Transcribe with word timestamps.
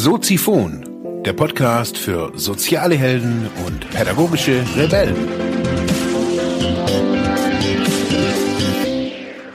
Soziphon, 0.00 1.24
der 1.24 1.32
Podcast 1.32 1.98
für 1.98 2.30
soziale 2.38 2.94
Helden 2.94 3.48
und 3.66 3.90
pädagogische 3.90 4.64
Rebellen. 4.76 5.16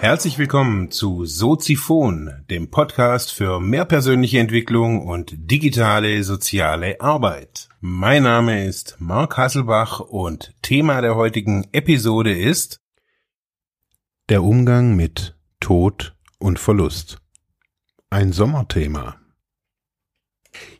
Herzlich 0.01 0.37
willkommen 0.37 0.91
zu 0.91 1.23
Soziphon, 1.23 2.43
dem 2.49 2.69
Podcast 2.69 3.31
für 3.31 3.61
mehr 3.61 3.85
persönliche 3.85 4.39
Entwicklung 4.39 5.07
und 5.07 5.31
digitale 5.33 6.21
soziale 6.25 6.99
Arbeit. 6.99 7.69
Mein 7.79 8.23
Name 8.23 8.65
ist 8.65 8.97
Mark 8.99 9.37
Hasselbach 9.37 10.01
und 10.01 10.53
Thema 10.61 10.99
der 10.99 11.15
heutigen 11.15 11.69
Episode 11.71 12.37
ist 12.37 12.81
der 14.27 14.43
Umgang 14.43 14.97
mit 14.97 15.37
Tod 15.61 16.17
und 16.37 16.59
Verlust. 16.59 17.21
Ein 18.09 18.33
Sommerthema. 18.33 19.22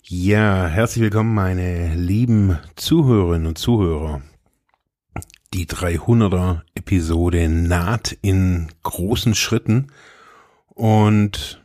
Ja, 0.06 0.68
herzlich 0.68 1.02
willkommen, 1.02 1.34
meine 1.34 1.96
lieben 1.96 2.60
Zuhörerinnen 2.76 3.48
und 3.48 3.58
Zuhörer. 3.58 4.22
Die 5.54 5.66
300er 5.66 6.64
Episode 6.76 7.48
naht 7.48 8.12
in 8.22 8.70
großen 8.84 9.34
Schritten 9.34 9.94
und 10.68 11.64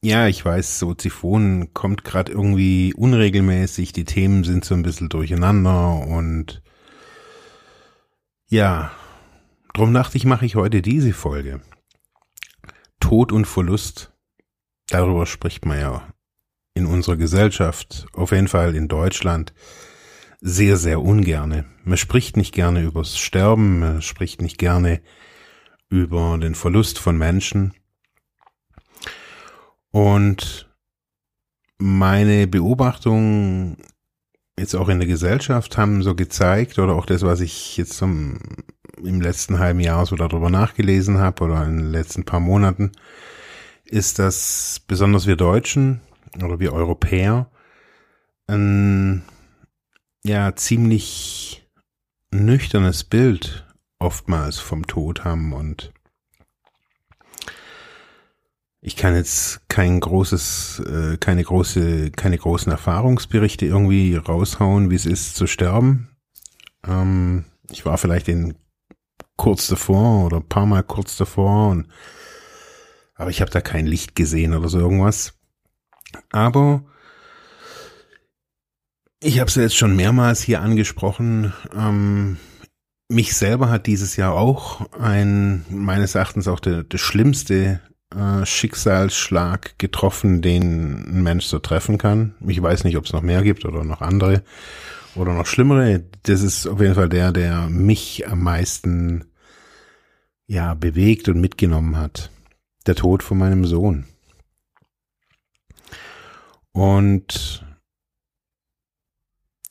ja, 0.00 0.28
ich 0.28 0.42
weiß, 0.42 0.78
so 0.78 0.94
Ziphon 0.94 1.74
kommt 1.74 2.04
gerade 2.04 2.32
irgendwie 2.32 2.94
unregelmäßig, 2.94 3.92
die 3.92 4.06
Themen 4.06 4.44
sind 4.44 4.64
so 4.64 4.74
ein 4.74 4.82
bisschen 4.82 5.10
durcheinander 5.10 6.06
und 6.06 6.62
ja, 8.48 8.92
drum 9.74 9.92
dachte 9.92 10.16
ich, 10.16 10.24
mache 10.24 10.46
ich 10.46 10.56
heute 10.56 10.80
diese 10.80 11.12
Folge. 11.12 11.60
Tod 12.98 13.30
und 13.30 13.44
Verlust, 13.44 14.10
darüber 14.88 15.26
spricht 15.26 15.66
man 15.66 15.78
ja 15.78 16.08
in 16.78 16.86
unserer 16.86 17.16
Gesellschaft, 17.16 18.06
auf 18.12 18.30
jeden 18.30 18.48
Fall 18.48 18.76
in 18.76 18.86
Deutschland, 18.86 19.52
sehr, 20.40 20.76
sehr 20.76 21.02
ungerne. 21.02 21.64
Man 21.84 21.98
spricht 21.98 22.36
nicht 22.36 22.54
gerne 22.54 22.82
übers 22.82 23.18
Sterben, 23.18 23.80
man 23.80 24.02
spricht 24.02 24.40
nicht 24.40 24.58
gerne 24.58 25.00
über 25.90 26.38
den 26.38 26.54
Verlust 26.54 27.00
von 27.00 27.18
Menschen. 27.18 27.74
Und 29.90 30.70
meine 31.78 32.46
Beobachtungen 32.46 33.78
jetzt 34.56 34.76
auch 34.76 34.88
in 34.88 35.00
der 35.00 35.08
Gesellschaft 35.08 35.76
haben 35.76 36.02
so 36.02 36.14
gezeigt, 36.14 36.78
oder 36.78 36.94
auch 36.94 37.06
das, 37.06 37.22
was 37.22 37.40
ich 37.40 37.76
jetzt 37.76 37.94
zum, 37.94 38.38
im 39.02 39.20
letzten 39.20 39.58
halben 39.58 39.80
Jahr 39.80 40.06
so 40.06 40.14
darüber 40.14 40.50
nachgelesen 40.50 41.18
habe 41.18 41.44
oder 41.44 41.64
in 41.64 41.78
den 41.78 41.90
letzten 41.90 42.24
paar 42.24 42.40
Monaten, 42.40 42.92
ist, 43.84 44.20
dass 44.20 44.80
besonders 44.86 45.26
wir 45.26 45.36
Deutschen 45.36 46.00
oder 46.36 46.60
wir 46.60 46.72
Europäer 46.72 47.50
ein 48.46 49.22
ja 50.24 50.54
ziemlich 50.56 51.68
nüchternes 52.30 53.04
Bild 53.04 53.66
oftmals 53.98 54.58
vom 54.58 54.86
Tod 54.86 55.24
haben 55.24 55.52
und 55.52 55.92
ich 58.80 58.96
kann 58.96 59.14
jetzt 59.14 59.68
kein 59.68 59.98
großes, 59.98 60.82
äh, 60.86 61.16
keine 61.18 61.42
große, 61.42 62.12
keine 62.12 62.38
großen 62.38 62.70
Erfahrungsberichte 62.70 63.66
irgendwie 63.66 64.14
raushauen, 64.14 64.90
wie 64.90 64.94
es 64.94 65.04
ist 65.04 65.34
zu 65.34 65.46
sterben. 65.48 66.08
Ähm, 66.86 67.44
ich 67.70 67.84
war 67.84 67.98
vielleicht 67.98 68.28
in 68.28 68.54
kurz 69.36 69.66
davor 69.66 70.26
oder 70.26 70.38
ein 70.38 70.48
paar 70.48 70.66
Mal 70.66 70.82
kurz 70.84 71.16
davor 71.16 71.70
und 71.70 71.88
aber 73.14 73.30
ich 73.30 73.40
habe 73.40 73.50
da 73.50 73.60
kein 73.60 73.86
Licht 73.86 74.14
gesehen 74.14 74.54
oder 74.54 74.68
so 74.68 74.78
irgendwas. 74.78 75.37
Aber 76.30 76.84
ich 79.20 79.40
habe 79.40 79.48
es 79.48 79.56
jetzt 79.56 79.76
schon 79.76 79.96
mehrmals 79.96 80.42
hier 80.42 80.60
angesprochen. 80.60 81.52
Ähm, 81.74 82.38
mich 83.08 83.34
selber 83.36 83.70
hat 83.70 83.86
dieses 83.86 84.16
Jahr 84.16 84.34
auch 84.34 84.92
ein, 84.92 85.64
meines 85.70 86.14
Erachtens 86.14 86.46
auch 86.46 86.60
der, 86.60 86.84
der 86.84 86.98
schlimmste 86.98 87.80
äh, 88.14 88.46
Schicksalsschlag 88.46 89.78
getroffen, 89.78 90.40
den 90.42 91.04
ein 91.08 91.22
Mensch 91.22 91.46
so 91.46 91.58
treffen 91.58 91.98
kann. 91.98 92.34
Ich 92.46 92.62
weiß 92.62 92.84
nicht, 92.84 92.96
ob 92.96 93.06
es 93.06 93.12
noch 93.12 93.22
mehr 93.22 93.42
gibt 93.42 93.64
oder 93.64 93.84
noch 93.84 94.02
andere 94.02 94.42
oder 95.14 95.32
noch 95.32 95.46
schlimmere. 95.46 96.04
Das 96.22 96.42
ist 96.42 96.66
auf 96.66 96.80
jeden 96.80 96.94
Fall 96.94 97.08
der, 97.08 97.32
der 97.32 97.68
mich 97.68 98.28
am 98.28 98.42
meisten 98.42 99.24
ja 100.46 100.74
bewegt 100.74 101.28
und 101.28 101.40
mitgenommen 101.40 101.96
hat. 101.96 102.30
Der 102.86 102.94
Tod 102.94 103.22
von 103.22 103.38
meinem 103.38 103.64
Sohn. 103.64 104.06
Und 106.72 107.64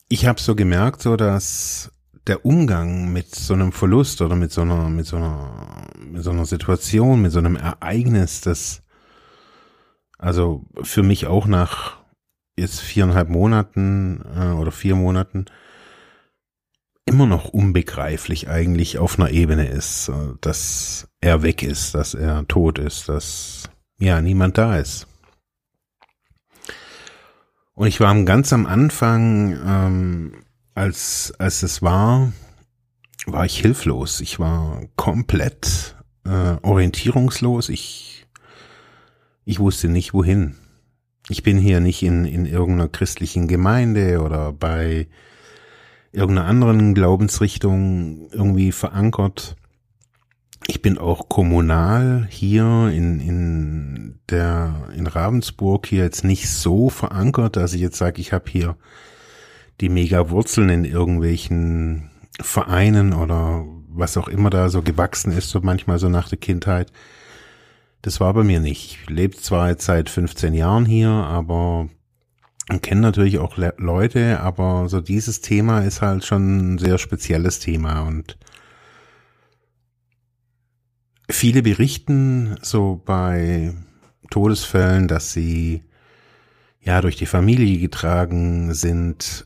ich 0.09 0.25
habe 0.25 0.39
so 0.39 0.55
gemerkt, 0.55 1.01
so 1.01 1.15
dass 1.15 1.91
der 2.27 2.45
Umgang 2.45 3.11
mit 3.13 3.33
so 3.33 3.53
einem 3.53 3.71
Verlust 3.71 4.21
oder 4.21 4.35
mit 4.35 4.51
so 4.51 4.61
einer, 4.61 4.89
mit 4.89 5.05
so 5.05 5.17
einer, 5.17 5.87
mit 5.99 6.23
so 6.23 6.31
einer 6.31 6.45
Situation, 6.45 7.21
mit 7.21 7.31
so 7.31 7.39
einem 7.39 7.55
Ereignis, 7.55 8.41
das 8.41 8.83
also 10.17 10.65
für 10.81 11.03
mich 11.03 11.27
auch 11.27 11.45
nach 11.45 11.97
jetzt 12.57 12.81
viereinhalb 12.81 13.29
Monaten 13.29 14.23
äh, 14.35 14.51
oder 14.51 14.71
vier 14.71 14.95
Monaten 14.95 15.45
immer 17.05 17.25
noch 17.25 17.49
unbegreiflich 17.49 18.49
eigentlich 18.49 18.97
auf 18.97 19.17
einer 19.17 19.31
Ebene 19.31 19.67
ist, 19.69 20.11
dass 20.41 21.07
er 21.21 21.41
weg 21.41 21.63
ist, 21.63 21.95
dass 21.95 22.13
er 22.13 22.45
tot 22.47 22.79
ist, 22.79 23.07
dass 23.07 23.69
ja 23.97 24.21
niemand 24.21 24.57
da 24.57 24.77
ist. 24.77 25.07
Und 27.77 27.85
ich 27.85 27.99
war 27.99 28.19
ganz 28.23 28.53
am 28.53 28.65
Anfang, 28.65 29.55
ähm, 29.63 30.31
als, 30.73 31.31
als 31.37 31.61
es 31.61 31.83
war, 31.83 32.33
war 33.27 33.45
ich 33.45 33.59
hilflos. 33.59 34.19
Ich 34.19 34.39
war 34.39 34.81
komplett 34.95 35.95
äh, 36.25 36.55
orientierungslos. 36.63 37.69
Ich, 37.69 38.25
ich 39.45 39.59
wusste 39.59 39.89
nicht, 39.89 40.15
wohin. 40.15 40.55
Ich 41.29 41.43
bin 41.43 41.59
hier 41.59 41.79
nicht 41.79 42.01
in, 42.01 42.25
in 42.25 42.47
irgendeiner 42.47 42.89
christlichen 42.89 43.47
Gemeinde 43.47 44.23
oder 44.23 44.53
bei 44.53 45.07
irgendeiner 46.11 46.47
anderen 46.47 46.95
Glaubensrichtung 46.95 48.31
irgendwie 48.31 48.71
verankert 48.71 49.55
ich 50.65 50.81
bin 50.81 50.97
auch 50.97 51.29
kommunal 51.29 52.27
hier 52.29 52.91
in, 52.93 53.19
in 53.19 54.19
der 54.29 54.89
in 54.95 55.07
Ravensburg 55.07 55.85
hier 55.85 56.03
jetzt 56.03 56.23
nicht 56.23 56.49
so 56.49 56.89
verankert, 56.89 57.55
dass 57.55 57.73
ich 57.73 57.81
jetzt 57.81 57.97
sage, 57.97 58.19
ich 58.19 58.33
habe 58.33 58.49
hier 58.49 58.75
die 59.79 59.89
mega 59.89 60.29
Wurzeln 60.29 60.69
in 60.69 60.85
irgendwelchen 60.85 62.09
Vereinen 62.39 63.13
oder 63.13 63.65
was 63.89 64.17
auch 64.17 64.27
immer 64.27 64.49
da 64.49 64.69
so 64.69 64.81
gewachsen 64.81 65.31
ist, 65.31 65.49
so 65.49 65.59
manchmal 65.61 65.99
so 65.99 66.09
nach 66.09 66.29
der 66.29 66.37
Kindheit. 66.37 66.91
Das 68.01 68.19
war 68.19 68.33
bei 68.33 68.43
mir 68.43 68.59
nicht. 68.59 68.99
Ich 69.01 69.09
lebe 69.09 69.35
zwar 69.35 69.69
jetzt 69.69 69.85
seit 69.85 70.09
15 70.09 70.53
Jahren 70.53 70.85
hier, 70.85 71.09
aber 71.09 71.89
kenne 72.81 73.01
natürlich 73.01 73.39
auch 73.39 73.57
Le 73.57 73.73
Leute, 73.77 74.39
aber 74.41 74.89
so 74.89 75.01
dieses 75.01 75.41
Thema 75.41 75.81
ist 75.81 76.01
halt 76.01 76.25
schon 76.25 76.75
ein 76.75 76.77
sehr 76.77 76.97
spezielles 76.97 77.59
Thema 77.59 78.01
und 78.01 78.37
Viele 81.29 81.61
berichten 81.61 82.57
so 82.61 83.01
bei 83.03 83.73
Todesfällen, 84.29 85.07
dass 85.07 85.33
sie 85.33 85.83
ja 86.81 87.01
durch 87.01 87.17
die 87.17 87.25
Familie 87.25 87.79
getragen 87.79 88.73
sind. 88.73 89.45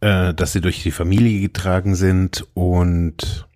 Äh, 0.00 0.34
dass 0.34 0.52
sie 0.52 0.60
durch 0.60 0.82
die 0.82 0.90
Familie 0.90 1.40
getragen 1.40 1.94
sind 1.94 2.46
und 2.52 3.48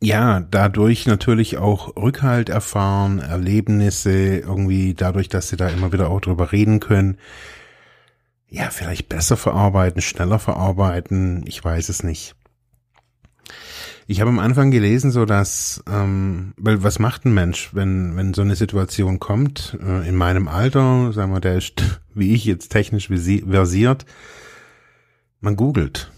ja, 0.00 0.40
dadurch 0.40 1.06
natürlich 1.06 1.58
auch 1.58 1.96
Rückhalt 1.96 2.48
erfahren, 2.48 3.18
Erlebnisse 3.20 4.38
irgendwie 4.38 4.94
dadurch, 4.94 5.28
dass 5.28 5.48
sie 5.48 5.56
da 5.56 5.68
immer 5.68 5.92
wieder 5.92 6.10
auch 6.10 6.20
drüber 6.20 6.50
reden 6.52 6.80
können, 6.80 7.18
ja, 8.50 8.70
vielleicht 8.70 9.08
besser 9.08 9.36
verarbeiten, 9.36 10.00
schneller 10.00 10.38
verarbeiten, 10.38 11.44
ich 11.46 11.62
weiß 11.62 11.88
es 11.88 12.02
nicht. 12.02 12.34
Ich 14.10 14.22
habe 14.22 14.30
am 14.30 14.38
Anfang 14.38 14.70
gelesen, 14.70 15.10
so 15.10 15.26
dass, 15.26 15.82
ähm, 15.86 16.54
weil 16.56 16.82
was 16.82 16.98
macht 16.98 17.26
ein 17.26 17.34
Mensch, 17.34 17.74
wenn 17.74 18.16
wenn 18.16 18.32
so 18.32 18.40
eine 18.40 18.56
Situation 18.56 19.20
kommt? 19.20 19.76
Äh, 19.82 20.08
in 20.08 20.16
meinem 20.16 20.48
Alter, 20.48 21.12
sagen 21.12 21.32
wir, 21.32 21.40
der 21.40 21.56
ist 21.56 22.00
wie 22.14 22.34
ich 22.34 22.46
jetzt 22.46 22.70
technisch 22.70 23.08
versiert. 23.08 24.06
Man 25.40 25.56
googelt. 25.56 26.10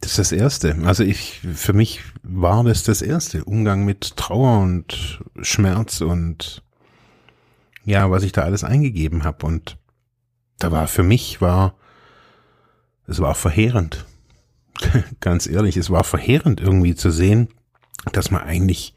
Das 0.00 0.12
ist 0.12 0.18
das 0.18 0.32
Erste. 0.32 0.76
Also 0.84 1.02
ich, 1.02 1.40
für 1.54 1.72
mich 1.72 2.02
war 2.22 2.62
das 2.62 2.84
das 2.84 3.02
Erste. 3.02 3.44
Umgang 3.44 3.84
mit 3.84 4.16
Trauer 4.16 4.60
und 4.60 5.20
Schmerz 5.42 6.00
und 6.00 6.62
ja, 7.84 8.10
was 8.10 8.22
ich 8.22 8.32
da 8.32 8.42
alles 8.42 8.62
eingegeben 8.62 9.24
habe 9.24 9.44
und 9.44 9.77
da 10.58 10.72
war 10.72 10.86
für 10.88 11.02
mich 11.02 11.40
war, 11.40 11.74
es 13.06 13.20
war 13.20 13.34
verheerend. 13.34 14.04
Ganz 15.20 15.46
ehrlich, 15.46 15.76
es 15.76 15.90
war 15.90 16.04
verheerend 16.04 16.60
irgendwie 16.60 16.94
zu 16.94 17.10
sehen, 17.10 17.48
dass 18.12 18.30
man 18.30 18.42
eigentlich 18.42 18.94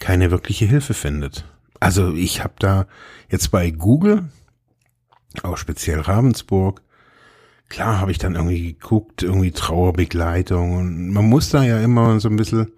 keine 0.00 0.30
wirkliche 0.30 0.66
Hilfe 0.66 0.94
findet. 0.94 1.44
Also 1.80 2.14
ich 2.14 2.42
habe 2.42 2.54
da 2.58 2.86
jetzt 3.28 3.50
bei 3.50 3.70
Google, 3.70 4.28
auch 5.42 5.56
speziell 5.56 6.00
Ravensburg, 6.00 6.82
klar 7.68 8.00
habe 8.00 8.10
ich 8.10 8.18
dann 8.18 8.34
irgendwie 8.34 8.74
geguckt, 8.74 9.22
irgendwie 9.22 9.52
Trauerbegleitung 9.52 10.76
und 10.76 11.10
man 11.10 11.24
muss 11.26 11.50
da 11.50 11.62
ja 11.62 11.80
immer 11.80 12.20
so 12.20 12.28
ein 12.28 12.36
bisschen, 12.36 12.72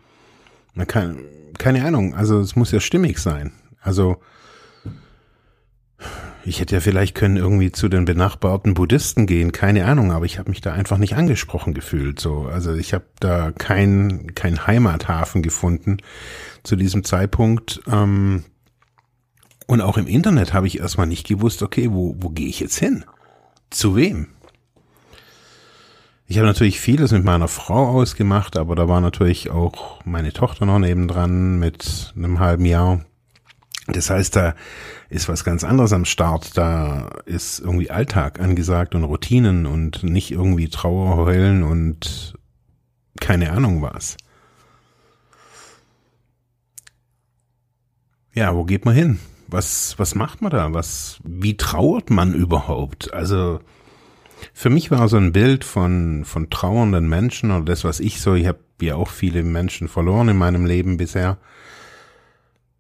man 0.75 0.87
kann, 0.87 1.19
keine 1.59 1.85
Ahnung, 1.85 2.15
also 2.15 2.41
es 2.41 2.57
muss 2.57 2.73
ja 2.73 2.81
stimmig 2.81 3.19
sein. 3.19 3.53
Also 3.81 4.21
ich 6.47 6.61
hätte 6.61 6.77
ja 6.77 6.81
vielleicht 6.81 7.17
können 7.17 7.37
irgendwie 7.37 7.73
zu 7.73 7.89
den 7.89 8.05
benachbarten 8.05 8.75
Buddhisten 8.75 9.27
gehen, 9.27 9.51
keine 9.51 9.85
Ahnung, 9.87 10.13
aber 10.13 10.27
ich 10.27 10.39
habe 10.39 10.51
mich 10.51 10.61
da 10.61 10.73
einfach 10.73 10.97
nicht 10.97 11.17
angesprochen 11.17 11.75
gefühlt. 11.75 12.21
So, 12.21 12.43
also 12.43 12.73
ich 12.73 12.95
habe 12.95 13.05
da 13.19 13.51
kein 13.51 14.33
kein 14.37 14.65
Heimathafen 14.65 15.43
gefunden 15.43 15.99
zu 16.63 16.77
diesem 16.77 17.03
Zeitpunkt. 17.03 17.81
Ähm, 17.91 18.45
und 19.67 19.81
auch 19.81 19.99
im 19.99 20.07
Internet 20.07 20.55
habe 20.55 20.69
ich 20.69 20.79
erstmal 20.79 21.09
nicht 21.09 21.27
gewusst, 21.27 21.63
okay, 21.63 21.89
wo 21.91 22.15
wo 22.19 22.29
gehe 22.31 22.49
ich 22.49 22.61
jetzt 22.61 22.79
hin? 22.79 23.05
Zu 23.71 23.97
wem? 23.97 24.29
Ich 26.29 26.39
habe 26.39 26.47
natürlich 26.47 26.79
vieles 26.79 27.11
mit 27.11 27.25
meiner 27.25 27.49
Frau 27.49 27.89
ausgemacht, 27.89 28.57
aber 28.57 28.77
da 28.77 28.89
war 28.89 29.01
natürlich 29.01 29.51
auch 29.51 30.05
meine 30.05 30.33
Tochter 30.33 30.65
noch 30.65 30.79
nebendran 30.79 31.59
mit 31.59 32.13
einem 32.17 32.39
halben 32.39 32.67
Jahr. 32.67 33.05
Das 33.89 34.11
heißt, 34.11 34.35
da 34.35 34.55
ist 35.11 35.29
was 35.29 35.45
ganz 35.45 35.63
anderes 35.63 35.93
am 35.93 36.05
Start. 36.05 36.57
Da 36.57 37.09
ist 37.25 37.61
irgendwie 37.61 37.91
Alltag 37.91 38.41
angesagt 38.41 38.95
und 38.95 39.05
Routinen 39.05 39.67
und 39.67 40.03
nicht 40.03 40.33
irgendwie 40.33 40.69
Trauer, 40.69 41.17
Heulen 41.17 41.63
und 41.63 42.35
keine 43.21 43.53
Ahnung 43.53 43.83
was. 43.83 44.17
Ja, 48.35 48.55
wo 48.55 48.65
geht 48.65 48.85
man 48.85 48.95
hin? 48.95 49.19
Was, 49.49 49.99
was 49.99 50.15
macht 50.15 50.43
man 50.43 50.51
da? 50.51 50.73
Was, 50.75 51.19
wie 51.25 51.57
trauert 51.57 52.11
man 52.11 52.35
überhaupt? 52.35 53.15
Also, 53.15 53.61
für 54.53 54.69
mich 54.69 54.91
war 54.91 55.09
so 55.09 55.17
ein 55.17 55.33
Bild 55.33 55.65
von, 55.65 56.25
von 56.25 56.51
trauernden 56.51 57.09
Menschen 57.09 57.51
oder 57.51 57.65
das, 57.65 57.85
was 57.85 58.01
ich 58.01 58.21
so, 58.21 58.35
ich 58.35 58.47
habe 58.47 58.59
ja 58.81 58.97
auch 58.97 59.09
viele 59.09 59.43
Menschen 59.43 59.89
verloren 59.89 60.29
in 60.29 60.37
meinem 60.37 60.67
Leben 60.67 60.97
bisher, 60.97 61.39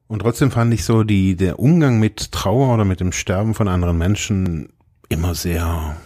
und 0.08 0.20
trotzdem 0.20 0.50
fand 0.50 0.73
ich 0.73 0.85
so 0.85 1.03
die, 1.03 1.37
der 1.37 1.58
Umgang 1.58 1.99
mit 1.99 2.32
Trauer 2.32 2.75
oder 2.75 2.85
mit 2.85 3.00
dem 3.00 3.12
Sterben 3.12 3.55
von 3.55 3.69
anderen 3.69 3.99
Menschen 3.99 4.69
immer 5.08 5.35
sehr 5.35 5.97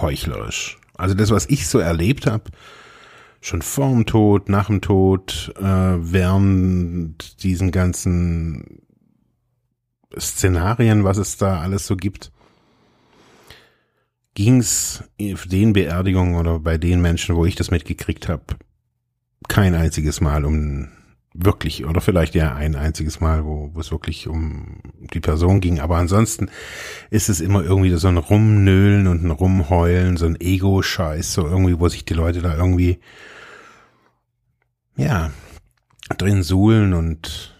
heuchlerisch. 0.00 0.78
Also 0.96 1.14
das, 1.14 1.30
was 1.30 1.46
ich 1.46 1.66
so 1.66 1.78
erlebt 1.78 2.26
habe, 2.26 2.44
schon 3.40 3.62
vor 3.62 3.90
dem 3.90 4.06
Tod, 4.06 4.48
nach 4.48 4.66
dem 4.66 4.80
Tod, 4.80 5.52
äh, 5.58 5.62
während 5.62 7.42
diesen 7.42 7.70
ganzen 7.70 8.82
Szenarien, 10.18 11.04
was 11.04 11.18
es 11.18 11.36
da 11.36 11.60
alles 11.60 11.86
so 11.86 11.96
gibt, 11.96 12.32
ging 14.34 14.58
es 14.58 15.04
den 15.18 15.72
Beerdigungen 15.72 16.36
oder 16.36 16.58
bei 16.58 16.78
den 16.78 17.00
Menschen, 17.00 17.36
wo 17.36 17.44
ich 17.44 17.56
das 17.56 17.70
mitgekriegt 17.70 18.28
habe, 18.28 18.44
kein 19.48 19.74
einziges 19.74 20.20
Mal 20.20 20.44
um 20.44 20.88
wirklich, 21.34 21.86
oder 21.86 22.00
vielleicht 22.00 22.34
ja 22.34 22.54
ein 22.54 22.74
einziges 22.74 23.20
Mal, 23.20 23.44
wo, 23.44 23.70
wo 23.72 23.80
es 23.80 23.92
wirklich 23.92 24.26
um 24.26 24.80
die 25.14 25.20
Person 25.20 25.60
ging. 25.60 25.80
Aber 25.80 25.96
ansonsten 25.96 26.50
ist 27.10 27.28
es 27.28 27.40
immer 27.40 27.62
irgendwie 27.62 27.94
so 27.96 28.08
ein 28.08 28.16
Rumnöhlen 28.16 29.06
und 29.06 29.24
ein 29.24 29.30
Rumheulen, 29.30 30.16
so 30.16 30.26
ein 30.26 30.40
Ego-Scheiß, 30.40 31.32
so 31.32 31.46
irgendwie, 31.46 31.78
wo 31.78 31.88
sich 31.88 32.04
die 32.04 32.14
Leute 32.14 32.42
da 32.42 32.56
irgendwie, 32.56 32.98
ja, 34.96 35.30
drin 36.18 36.42
suhlen 36.42 36.92
und 36.92 37.54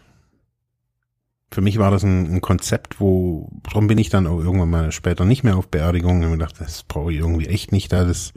für 1.53 1.61
mich 1.61 1.79
war 1.79 1.91
das 1.91 2.05
ein, 2.05 2.35
ein 2.35 2.41
Konzept, 2.41 3.01
wo, 3.01 3.51
darum 3.65 3.89
bin 3.89 3.99
ich 3.99 4.09
dann 4.09 4.27
auch 4.27 4.39
irgendwann 4.39 4.71
mal 4.71 4.93
später 4.93 5.25
nicht 5.25 5.43
mehr 5.43 5.57
auf 5.57 5.69
Beerdigungen 5.69 6.25
und 6.25 6.33
gedacht, 6.33 6.57
das 6.61 6.85
brauche 6.85 7.13
ich 7.13 7.19
irgendwie 7.19 7.47
echt 7.47 7.73
nicht 7.73 7.93
da, 7.93 8.05
das 8.05 8.33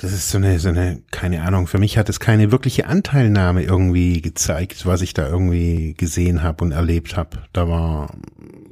das 0.00 0.12
ist 0.12 0.30
so 0.30 0.38
eine, 0.38 0.58
so 0.58 0.70
eine, 0.70 1.02
keine 1.10 1.42
Ahnung, 1.42 1.66
für 1.66 1.76
mich 1.76 1.98
hat 1.98 2.08
es 2.08 2.20
keine 2.20 2.50
wirkliche 2.50 2.86
Anteilnahme 2.86 3.62
irgendwie 3.62 4.22
gezeigt, 4.22 4.86
was 4.86 5.02
ich 5.02 5.12
da 5.12 5.28
irgendwie 5.28 5.92
gesehen 5.92 6.42
habe 6.42 6.64
und 6.64 6.72
erlebt 6.72 7.18
habe. 7.18 7.42
Da 7.52 7.68
war, 7.68 8.14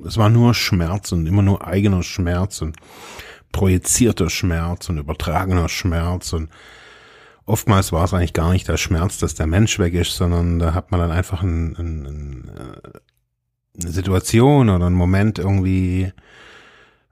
es 0.06 0.16
war 0.16 0.30
nur 0.30 0.54
Schmerz 0.54 1.12
und 1.12 1.26
immer 1.26 1.42
nur 1.42 1.66
eigener 1.66 2.02
Schmerz 2.02 2.62
und 2.62 2.76
projizierter 3.52 4.30
Schmerz 4.30 4.88
und 4.88 4.96
übertragener 4.96 5.68
Schmerz 5.68 6.32
und 6.32 6.48
oftmals 7.44 7.92
war 7.92 8.04
es 8.04 8.14
eigentlich 8.14 8.32
gar 8.32 8.50
nicht 8.50 8.66
der 8.66 8.78
Schmerz, 8.78 9.18
dass 9.18 9.34
der 9.34 9.46
Mensch 9.46 9.78
weg 9.78 9.92
ist, 9.92 10.16
sondern 10.16 10.58
da 10.58 10.72
hat 10.72 10.92
man 10.92 11.00
dann 11.00 11.10
einfach 11.10 11.42
ein, 11.42 11.76
ein, 11.76 12.06
ein, 12.06 12.50
äh, 12.56 13.82
eine 13.82 13.92
Situation 13.92 14.70
oder 14.70 14.86
einen 14.86 14.96
Moment 14.96 15.38
irgendwie 15.38 16.10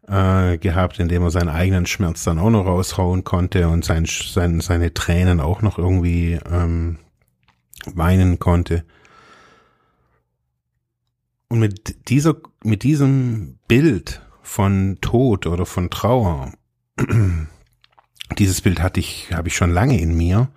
äh, 0.09 0.59
gehabt, 0.59 0.99
in 0.99 1.09
dem 1.09 1.23
er 1.23 1.31
seinen 1.31 1.49
eigenen 1.49 1.87
Schmerz 1.87 2.25
dann 2.25 2.39
auch 2.39 2.51
noch 2.51 2.67
raushauen 2.67 3.25
konnte 3.25 3.69
und 3.69 3.85
sein, 3.85 4.07
sein, 4.07 4.61
seine 4.61 4.95
Tränen 4.95 5.41
auch 5.41 5.63
noch 5.63 5.79
irgendwie 5.79 6.39
ähm, 6.51 6.99
weinen 7.87 8.39
konnte. 8.39 8.85
Und 11.49 11.61
mit 11.61 12.09
dieser, 12.09 12.37
mit 12.65 12.83
diesem 12.83 13.59
Bild 13.69 14.21
von 14.43 14.99
Tod 15.01 15.47
oder 15.47 15.67
von 15.67 15.91
Trauer, 15.91 16.53
dieses 18.39 18.61
Bild 18.61 18.81
hatte 18.81 19.01
ich, 19.01 19.33
habe 19.33 19.49
ich 19.49 19.57
schon 19.57 19.71
lange 19.71 20.01
in 20.01 20.17
mir. 20.17 20.49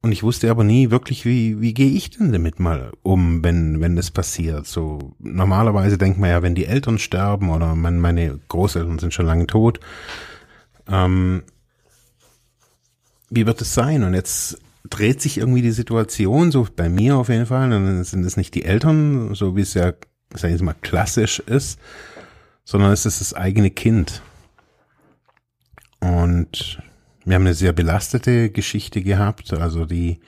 Und 0.00 0.12
ich 0.12 0.22
wusste 0.22 0.50
aber 0.50 0.62
nie 0.62 0.90
wirklich, 0.90 1.24
wie, 1.24 1.60
wie 1.60 1.74
gehe 1.74 1.90
ich 1.90 2.10
denn 2.10 2.32
damit 2.32 2.60
mal 2.60 2.92
um, 3.02 3.42
wenn, 3.42 3.80
wenn 3.80 3.96
das 3.96 4.12
passiert. 4.12 4.66
So, 4.66 5.14
normalerweise 5.18 5.98
denkt 5.98 6.18
man 6.18 6.30
ja, 6.30 6.42
wenn 6.42 6.54
die 6.54 6.66
Eltern 6.66 6.98
sterben 6.98 7.50
oder 7.50 7.74
man, 7.74 7.98
meine 7.98 8.38
Großeltern 8.48 9.00
sind 9.00 9.12
schon 9.12 9.26
lange 9.26 9.48
tot, 9.48 9.80
ähm, 10.86 11.42
wie 13.28 13.44
wird 13.44 13.60
es 13.60 13.74
sein? 13.74 14.04
Und 14.04 14.14
jetzt 14.14 14.58
dreht 14.88 15.20
sich 15.20 15.38
irgendwie 15.38 15.62
die 15.62 15.72
Situation, 15.72 16.52
so 16.52 16.66
bei 16.74 16.88
mir 16.88 17.16
auf 17.16 17.28
jeden 17.28 17.46
Fall, 17.46 17.68
dann 17.68 18.02
sind 18.04 18.24
es 18.24 18.36
nicht 18.36 18.54
die 18.54 18.64
Eltern, 18.64 19.34
so 19.34 19.56
wie 19.56 19.62
es 19.62 19.74
ja, 19.74 19.92
sag 20.32 20.52
ich 20.52 20.62
mal, 20.62 20.76
klassisch 20.80 21.40
ist, 21.40 21.78
sondern 22.64 22.92
es 22.92 23.04
ist 23.04 23.20
das 23.20 23.34
eigene 23.34 23.70
Kind. 23.70 24.22
Und 26.00 26.80
wir 27.28 27.34
haben 27.34 27.42
eine 27.42 27.54
sehr 27.54 27.74
belastete 27.74 28.48
Geschichte 28.48 29.02
gehabt. 29.02 29.52
Also 29.52 29.84
die, 29.84 30.18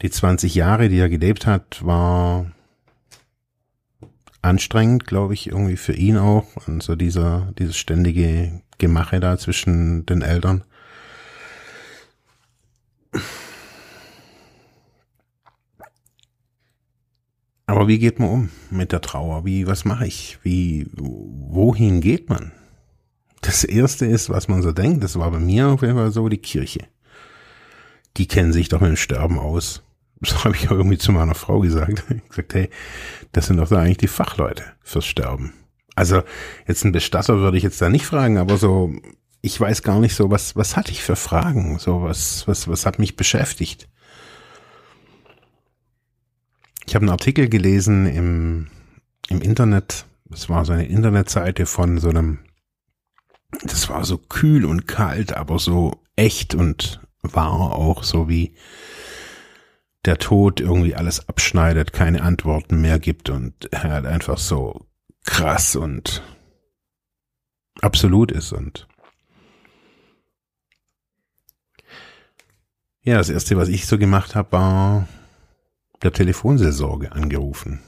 die 0.00 0.10
20 0.10 0.54
Jahre, 0.54 0.88
die 0.88 0.98
er 0.98 1.10
gelebt 1.10 1.46
hat, 1.46 1.84
war 1.84 2.50
anstrengend, 4.40 5.06
glaube 5.06 5.34
ich, 5.34 5.48
irgendwie 5.48 5.76
für 5.76 5.92
ihn 5.92 6.16
auch. 6.16 6.46
Und 6.66 6.82
so 6.82 6.96
dieser, 6.96 7.52
dieses 7.58 7.76
ständige 7.76 8.62
Gemache 8.78 9.20
da 9.20 9.36
zwischen 9.36 10.06
den 10.06 10.22
Eltern. 10.22 10.64
Aber 17.66 17.86
wie 17.86 17.98
geht 17.98 18.18
man 18.18 18.30
um 18.30 18.50
mit 18.70 18.92
der 18.92 19.02
Trauer? 19.02 19.44
Wie, 19.44 19.66
was 19.66 19.84
mache 19.84 20.06
ich? 20.06 20.38
Wie, 20.42 20.86
wohin 20.94 22.00
geht 22.00 22.30
man? 22.30 22.52
Das 23.46 23.62
erste 23.62 24.06
ist, 24.06 24.28
was 24.28 24.48
man 24.48 24.60
so 24.60 24.72
denkt, 24.72 25.04
das 25.04 25.16
war 25.16 25.30
bei 25.30 25.38
mir 25.38 25.68
auf 25.68 25.82
jeden 25.82 25.94
Fall 25.94 26.10
so, 26.10 26.28
die 26.28 26.38
Kirche. 26.38 26.80
Die 28.16 28.26
kennen 28.26 28.52
sich 28.52 28.68
doch 28.68 28.80
mit 28.80 28.90
dem 28.90 28.96
Sterben 28.96 29.38
aus. 29.38 29.84
Das 30.20 30.44
habe 30.44 30.56
ich 30.56 30.66
auch 30.66 30.72
irgendwie 30.72 30.98
zu 30.98 31.12
meiner 31.12 31.36
Frau 31.36 31.60
gesagt. 31.60 32.02
Ich 32.10 32.28
gesagt, 32.28 32.54
hey, 32.54 32.70
das 33.30 33.46
sind 33.46 33.58
doch 33.58 33.68
da 33.68 33.78
eigentlich 33.78 33.98
die 33.98 34.08
Fachleute 34.08 34.64
fürs 34.82 35.06
Sterben. 35.06 35.52
Also 35.94 36.24
jetzt 36.66 36.84
ein 36.84 36.90
Bestatter 36.90 37.38
würde 37.38 37.56
ich 37.56 37.62
jetzt 37.62 37.80
da 37.80 37.88
nicht 37.88 38.04
fragen, 38.04 38.36
aber 38.36 38.56
so, 38.56 38.92
ich 39.42 39.60
weiß 39.60 39.84
gar 39.84 40.00
nicht 40.00 40.16
so, 40.16 40.28
was, 40.28 40.56
was 40.56 40.76
hatte 40.76 40.90
ich 40.90 41.04
für 41.04 41.16
Fragen? 41.16 41.78
So, 41.78 42.02
was, 42.02 42.48
was, 42.48 42.66
was 42.66 42.84
hat 42.84 42.98
mich 42.98 43.14
beschäftigt? 43.14 43.88
Ich 46.84 46.96
habe 46.96 47.04
einen 47.04 47.12
Artikel 47.12 47.48
gelesen 47.48 48.06
im, 48.06 48.66
im 49.28 49.40
Internet. 49.40 50.06
Das 50.24 50.48
war 50.48 50.64
so 50.64 50.72
eine 50.72 50.86
Internetseite 50.86 51.66
von 51.66 51.98
so 51.98 52.08
einem 52.08 52.40
das 53.62 53.88
war 53.88 54.04
so 54.04 54.18
kühl 54.18 54.64
und 54.64 54.86
kalt, 54.86 55.36
aber 55.36 55.58
so 55.58 56.02
echt 56.16 56.54
und 56.54 57.00
wahr 57.22 57.74
auch, 57.74 58.02
so 58.02 58.28
wie 58.28 58.54
der 60.04 60.18
Tod 60.18 60.60
irgendwie 60.60 60.94
alles 60.94 61.28
abschneidet, 61.28 61.92
keine 61.92 62.22
Antworten 62.22 62.80
mehr 62.80 62.98
gibt 62.98 63.28
und 63.28 63.68
halt 63.74 64.06
einfach 64.06 64.38
so 64.38 64.86
krass 65.24 65.74
und 65.74 66.22
absolut 67.80 68.30
ist 68.30 68.52
und 68.52 68.86
ja, 73.02 73.18
das 73.18 73.30
erste, 73.30 73.56
was 73.56 73.68
ich 73.68 73.86
so 73.86 73.98
gemacht 73.98 74.34
habe, 74.34 74.50
war 74.50 75.08
der 76.02 76.12
Telefonseelsorge 76.12 77.12
angerufen. 77.12 77.80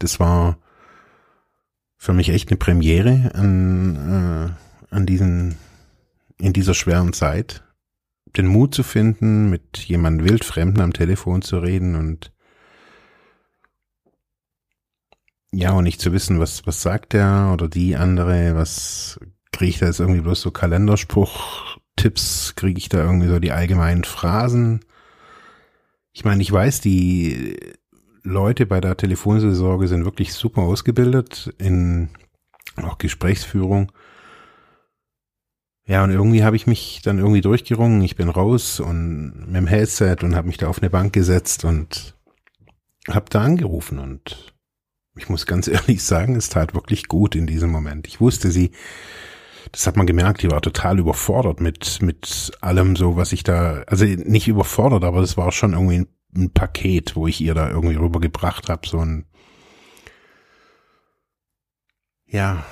Das 0.00 0.18
war 0.18 0.58
für 1.96 2.12
mich 2.12 2.30
echt 2.30 2.48
eine 2.48 2.56
Premiere 2.56 3.30
an 3.34 4.56
äh, 4.56 4.69
an 4.90 5.06
diesen, 5.06 5.56
in 6.38 6.52
dieser 6.52 6.74
schweren 6.74 7.12
Zeit 7.12 7.64
den 8.36 8.46
Mut 8.46 8.74
zu 8.74 8.82
finden, 8.82 9.50
mit 9.50 9.78
jemandem 9.78 10.28
wildfremden 10.28 10.82
am 10.82 10.92
Telefon 10.92 11.42
zu 11.42 11.58
reden 11.58 11.96
und 11.96 12.32
ja, 15.52 15.72
und 15.72 15.82
nicht 15.82 16.00
zu 16.00 16.12
wissen, 16.12 16.38
was, 16.38 16.64
was 16.66 16.80
sagt 16.80 17.12
der 17.12 17.50
oder 17.52 17.68
die 17.68 17.96
andere, 17.96 18.54
was 18.54 19.18
kriege 19.52 19.70
ich 19.70 19.78
da 19.80 19.86
jetzt 19.86 19.98
irgendwie 19.98 20.20
bloß 20.20 20.40
so 20.40 20.52
Kalenderspruch-Tipps, 20.52 22.54
kriege 22.54 22.78
ich 22.78 22.88
da 22.88 22.98
irgendwie 22.98 23.26
so 23.26 23.40
die 23.40 23.50
allgemeinen 23.50 24.04
Phrasen. 24.04 24.84
Ich 26.12 26.24
meine, 26.24 26.40
ich 26.40 26.52
weiß, 26.52 26.80
die 26.80 27.58
Leute 28.22 28.66
bei 28.66 28.80
der 28.80 28.96
Telefonseelsorge 28.96 29.88
sind 29.88 30.04
wirklich 30.04 30.34
super 30.34 30.62
ausgebildet 30.62 31.52
in 31.58 32.10
auch 32.76 32.98
Gesprächsführung. 32.98 33.90
Ja, 35.90 36.04
und 36.04 36.12
irgendwie 36.12 36.44
habe 36.44 36.54
ich 36.54 36.68
mich 36.68 37.00
dann 37.02 37.18
irgendwie 37.18 37.40
durchgerungen. 37.40 38.00
Ich 38.02 38.14
bin 38.14 38.28
raus 38.28 38.78
und 38.78 39.46
mit 39.46 39.56
dem 39.56 39.66
Headset 39.66 40.18
und 40.22 40.36
habe 40.36 40.46
mich 40.46 40.56
da 40.56 40.68
auf 40.68 40.80
eine 40.80 40.88
Bank 40.88 41.12
gesetzt 41.12 41.64
und 41.64 42.16
habe 43.08 43.26
da 43.28 43.40
angerufen 43.40 43.98
und 43.98 44.54
ich 45.16 45.28
muss 45.28 45.46
ganz 45.46 45.66
ehrlich 45.68 46.04
sagen, 46.04 46.36
es 46.36 46.48
tat 46.48 46.74
wirklich 46.74 47.08
gut 47.08 47.34
in 47.34 47.48
diesem 47.48 47.70
Moment. 47.70 48.06
Ich 48.06 48.20
wusste 48.20 48.52
sie, 48.52 48.70
das 49.72 49.88
hat 49.88 49.96
man 49.96 50.06
gemerkt, 50.06 50.44
die 50.44 50.50
war 50.52 50.62
total 50.62 51.00
überfordert 51.00 51.60
mit, 51.60 52.00
mit 52.02 52.52
allem 52.60 52.94
so, 52.94 53.16
was 53.16 53.32
ich 53.32 53.42
da, 53.42 53.82
also 53.88 54.04
nicht 54.04 54.46
überfordert, 54.46 55.02
aber 55.02 55.18
es 55.22 55.36
war 55.36 55.50
schon 55.50 55.72
irgendwie 55.72 55.96
ein, 55.96 56.06
ein 56.36 56.50
Paket, 56.52 57.16
wo 57.16 57.26
ich 57.26 57.40
ihr 57.40 57.54
da 57.54 57.68
irgendwie 57.68 57.96
rübergebracht 57.96 58.68
habe, 58.68 58.86
so 58.86 59.00
ein, 59.00 59.26
ja, 62.26 62.64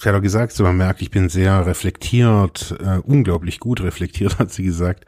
sie 0.00 0.08
hat 0.08 0.16
auch 0.16 0.22
gesagt, 0.22 0.52
so 0.52 0.64
man 0.64 0.76
merkt, 0.76 1.02
ich 1.02 1.10
bin 1.10 1.28
sehr 1.28 1.66
reflektiert, 1.66 2.74
äh, 2.80 2.98
unglaublich 2.98 3.60
gut 3.60 3.82
reflektiert, 3.82 4.38
hat 4.38 4.50
sie 4.50 4.64
gesagt. 4.64 5.04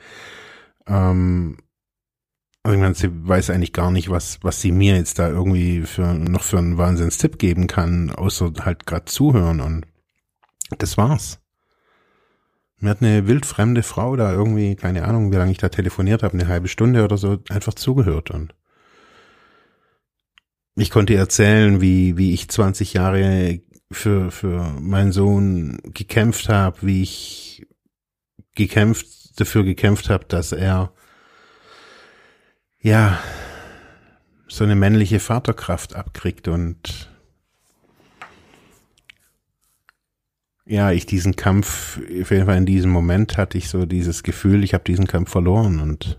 Ähm, 0.86 1.56
also 2.62 2.76
ich 2.76 2.80
meine, 2.80 2.94
sie 2.94 3.08
weiß 3.10 3.50
eigentlich 3.50 3.72
gar 3.72 3.90
nicht, 3.90 4.10
was, 4.10 4.38
was 4.42 4.60
sie 4.60 4.70
mir 4.70 4.96
jetzt 4.96 5.18
da 5.18 5.28
irgendwie 5.28 5.82
für 5.82 6.14
noch 6.14 6.42
für 6.42 6.58
einen 6.58 6.78
Wahnsinnstipp 6.78 7.38
geben 7.38 7.66
kann, 7.66 8.10
außer 8.10 8.52
halt 8.60 8.86
gerade 8.86 9.06
zuhören 9.06 9.60
und 9.60 9.86
das 10.78 10.96
war's. 10.96 11.40
Mir 12.78 12.90
hat 12.90 13.02
eine 13.02 13.26
wildfremde 13.26 13.82
Frau 13.82 14.16
da 14.16 14.32
irgendwie, 14.32 14.76
keine 14.76 15.04
Ahnung, 15.04 15.32
wie 15.32 15.36
lange 15.36 15.52
ich 15.52 15.58
da 15.58 15.68
telefoniert 15.68 16.22
habe, 16.22 16.34
eine 16.34 16.48
halbe 16.48 16.68
Stunde 16.68 17.04
oder 17.04 17.16
so, 17.16 17.38
einfach 17.48 17.74
zugehört 17.74 18.30
und 18.30 18.54
ich 20.74 20.90
konnte 20.90 21.14
erzählen, 21.14 21.80
wie, 21.80 22.16
wie 22.16 22.32
ich 22.32 22.48
20 22.48 22.94
Jahre 22.94 23.60
für, 23.92 24.30
für 24.30 24.62
meinen 24.80 25.12
Sohn 25.12 25.78
gekämpft 25.84 26.48
habe, 26.48 26.78
wie 26.82 27.02
ich 27.02 27.66
gekämpft, 28.54 29.40
dafür 29.40 29.64
gekämpft 29.64 30.10
habe, 30.10 30.24
dass 30.26 30.52
er 30.52 30.92
ja 32.80 33.18
so 34.48 34.64
eine 34.64 34.76
männliche 34.76 35.20
Vaterkraft 35.20 35.94
abkriegt 35.94 36.48
und 36.48 37.08
ja, 40.64 40.90
ich 40.92 41.06
diesen 41.06 41.36
Kampf, 41.36 41.98
auf 41.98 42.30
jeden 42.30 42.46
Fall 42.46 42.56
in 42.56 42.66
diesem 42.66 42.90
Moment 42.90 43.36
hatte 43.36 43.58
ich 43.58 43.68
so 43.68 43.86
dieses 43.86 44.22
Gefühl, 44.22 44.62
ich 44.62 44.74
habe 44.74 44.84
diesen 44.84 45.06
Kampf 45.06 45.30
verloren 45.30 45.80
und 45.80 46.18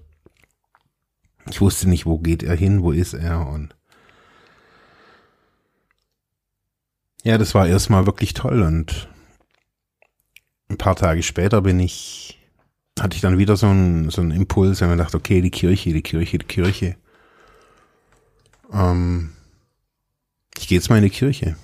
ich 1.50 1.62
wusste 1.62 1.90
nicht, 1.90 2.06
wo 2.06 2.20
geht 2.20 2.44
er 2.44 2.56
hin, 2.56 2.84
wo 2.84 2.92
ist 2.92 3.14
er 3.14 3.48
und 3.48 3.76
Ja, 7.24 7.38
das 7.38 7.56
war 7.56 7.68
erstmal 7.68 8.06
wirklich 8.06 8.34
toll 8.34 8.62
und 8.62 9.08
ein 10.70 10.78
paar 10.78 10.96
Tage 10.96 11.24
später 11.24 11.62
bin 11.62 11.80
ich, 11.80 12.38
hatte 13.00 13.16
ich 13.16 13.22
dann 13.22 13.38
wieder 13.38 13.56
so 13.56 13.68
einen, 13.68 14.10
so 14.10 14.22
einen 14.22 14.32
Impuls 14.32 14.82
und 14.82 14.90
mir 14.90 14.98
gedacht, 14.98 15.16
okay, 15.16 15.42
die 15.42 15.52
Kirche, 15.52 15.94
die 15.94 16.02
Kirche, 16.02 16.38
die 16.38 16.46
Kirche. 16.46 16.98
Ähm, 18.74 19.32
ich 20.58 20.68
gehe 20.68 20.78
jetzt 20.78 20.90
mal 20.90 20.98
in 20.98 21.04
die 21.04 21.10
Kirche. 21.10 21.56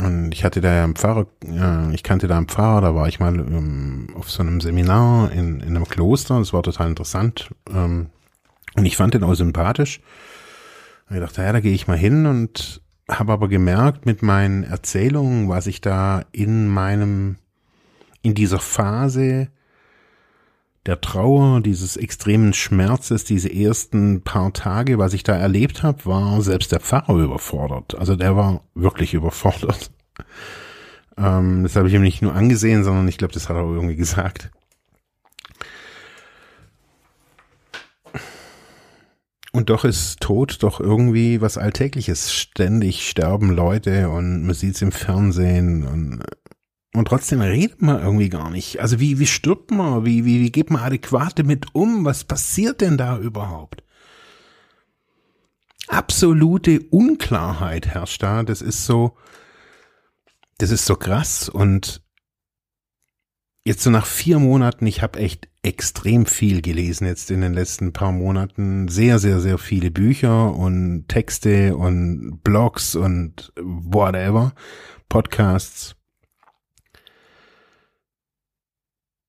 Und 0.00 0.32
ich 0.32 0.44
hatte 0.44 0.60
da 0.60 0.72
ja 0.72 0.84
einen 0.84 0.94
Pfarrer, 0.94 1.26
äh, 1.44 1.94
ich 1.94 2.02
kannte 2.04 2.28
da 2.28 2.36
einen 2.36 2.46
Pfarrer, 2.46 2.82
da 2.82 2.94
war 2.94 3.08
ich 3.08 3.18
mal 3.18 3.34
ähm, 3.34 4.08
auf 4.14 4.30
so 4.30 4.42
einem 4.42 4.60
Seminar 4.60 5.32
in, 5.32 5.60
in 5.60 5.76
einem 5.76 5.88
Kloster, 5.88 6.38
das 6.38 6.52
war 6.52 6.62
total 6.62 6.88
interessant. 6.88 7.50
Ähm, 7.68 8.10
und 8.76 8.84
ich 8.84 8.96
fand 8.96 9.14
den 9.14 9.24
auch 9.24 9.34
sympathisch. 9.34 10.00
Und 11.08 11.16
ich 11.16 11.22
dachte, 11.22 11.42
ja, 11.42 11.52
da 11.52 11.60
gehe 11.60 11.72
ich 11.72 11.88
mal 11.88 11.96
hin 11.96 12.26
und 12.26 12.82
habe 13.08 13.32
aber 13.32 13.48
gemerkt 13.48 14.06
mit 14.06 14.22
meinen 14.22 14.64
Erzählungen, 14.64 15.48
was 15.48 15.66
ich 15.66 15.80
da 15.80 16.24
in 16.32 16.68
meinem, 16.68 17.36
in 18.22 18.34
dieser 18.34 18.58
Phase 18.58 19.48
der 20.86 21.00
Trauer, 21.00 21.60
dieses 21.60 21.96
extremen 21.96 22.52
Schmerzes, 22.52 23.24
diese 23.24 23.52
ersten 23.52 24.22
paar 24.22 24.52
Tage, 24.52 24.98
was 24.98 25.12
ich 25.12 25.22
da 25.22 25.36
erlebt 25.36 25.82
habe, 25.82 26.06
war 26.06 26.40
selbst 26.40 26.72
der 26.72 26.80
Pfarrer 26.80 27.16
überfordert. 27.16 27.94
Also 27.98 28.16
der 28.16 28.36
war 28.36 28.62
wirklich 28.74 29.14
überfordert. 29.14 29.90
Ähm, 31.20 31.64
das 31.64 31.74
habe 31.74 31.88
ich 31.88 31.94
ihm 31.94 32.02
nicht 32.02 32.22
nur 32.22 32.32
angesehen, 32.32 32.84
sondern 32.84 33.08
ich 33.08 33.18
glaube, 33.18 33.34
das 33.34 33.48
hat 33.48 33.56
er 33.56 33.62
auch 33.62 33.72
irgendwie 33.72 33.96
gesagt. 33.96 34.52
Und 39.52 39.70
doch 39.70 39.84
ist 39.84 40.20
Tod 40.20 40.62
doch 40.62 40.78
irgendwie 40.78 41.40
was 41.40 41.56
Alltägliches. 41.56 42.32
Ständig 42.32 43.08
sterben 43.08 43.50
Leute 43.50 44.10
und 44.10 44.44
man 44.44 44.54
sieht's 44.54 44.82
im 44.82 44.92
Fernsehen 44.92 45.86
und, 45.86 46.22
und 46.94 47.08
trotzdem 47.08 47.40
redet 47.40 47.80
man 47.80 48.02
irgendwie 48.02 48.28
gar 48.28 48.50
nicht. 48.50 48.80
Also 48.80 49.00
wie, 49.00 49.18
wie 49.18 49.26
stirbt 49.26 49.70
man? 49.70 50.04
Wie, 50.04 50.24
wie, 50.24 50.40
wie 50.40 50.52
geht 50.52 50.70
man 50.70 50.82
adäquat 50.82 51.38
damit 51.38 51.74
um? 51.74 52.04
Was 52.04 52.24
passiert 52.24 52.82
denn 52.82 52.98
da 52.98 53.18
überhaupt? 53.18 53.82
Absolute 55.88 56.80
Unklarheit 56.90 57.86
herrscht 57.86 58.22
da. 58.22 58.42
Das 58.42 58.60
ist 58.60 58.84
so, 58.84 59.16
das 60.58 60.70
ist 60.70 60.84
so 60.84 60.96
krass 60.96 61.48
und 61.48 62.02
jetzt 63.68 63.82
so 63.82 63.90
nach 63.90 64.06
vier 64.06 64.38
Monaten, 64.38 64.86
ich 64.86 65.02
habe 65.02 65.20
echt 65.20 65.46
extrem 65.62 66.24
viel 66.24 66.62
gelesen 66.62 67.06
jetzt 67.06 67.30
in 67.30 67.42
den 67.42 67.52
letzten 67.52 67.92
paar 67.92 68.12
Monaten. 68.12 68.88
Sehr, 68.88 69.18
sehr, 69.18 69.40
sehr 69.40 69.58
viele 69.58 69.90
Bücher 69.90 70.54
und 70.54 71.06
Texte 71.08 71.76
und 71.76 72.40
Blogs 72.42 72.96
und 72.96 73.52
whatever, 73.60 74.54
Podcasts. 75.10 75.94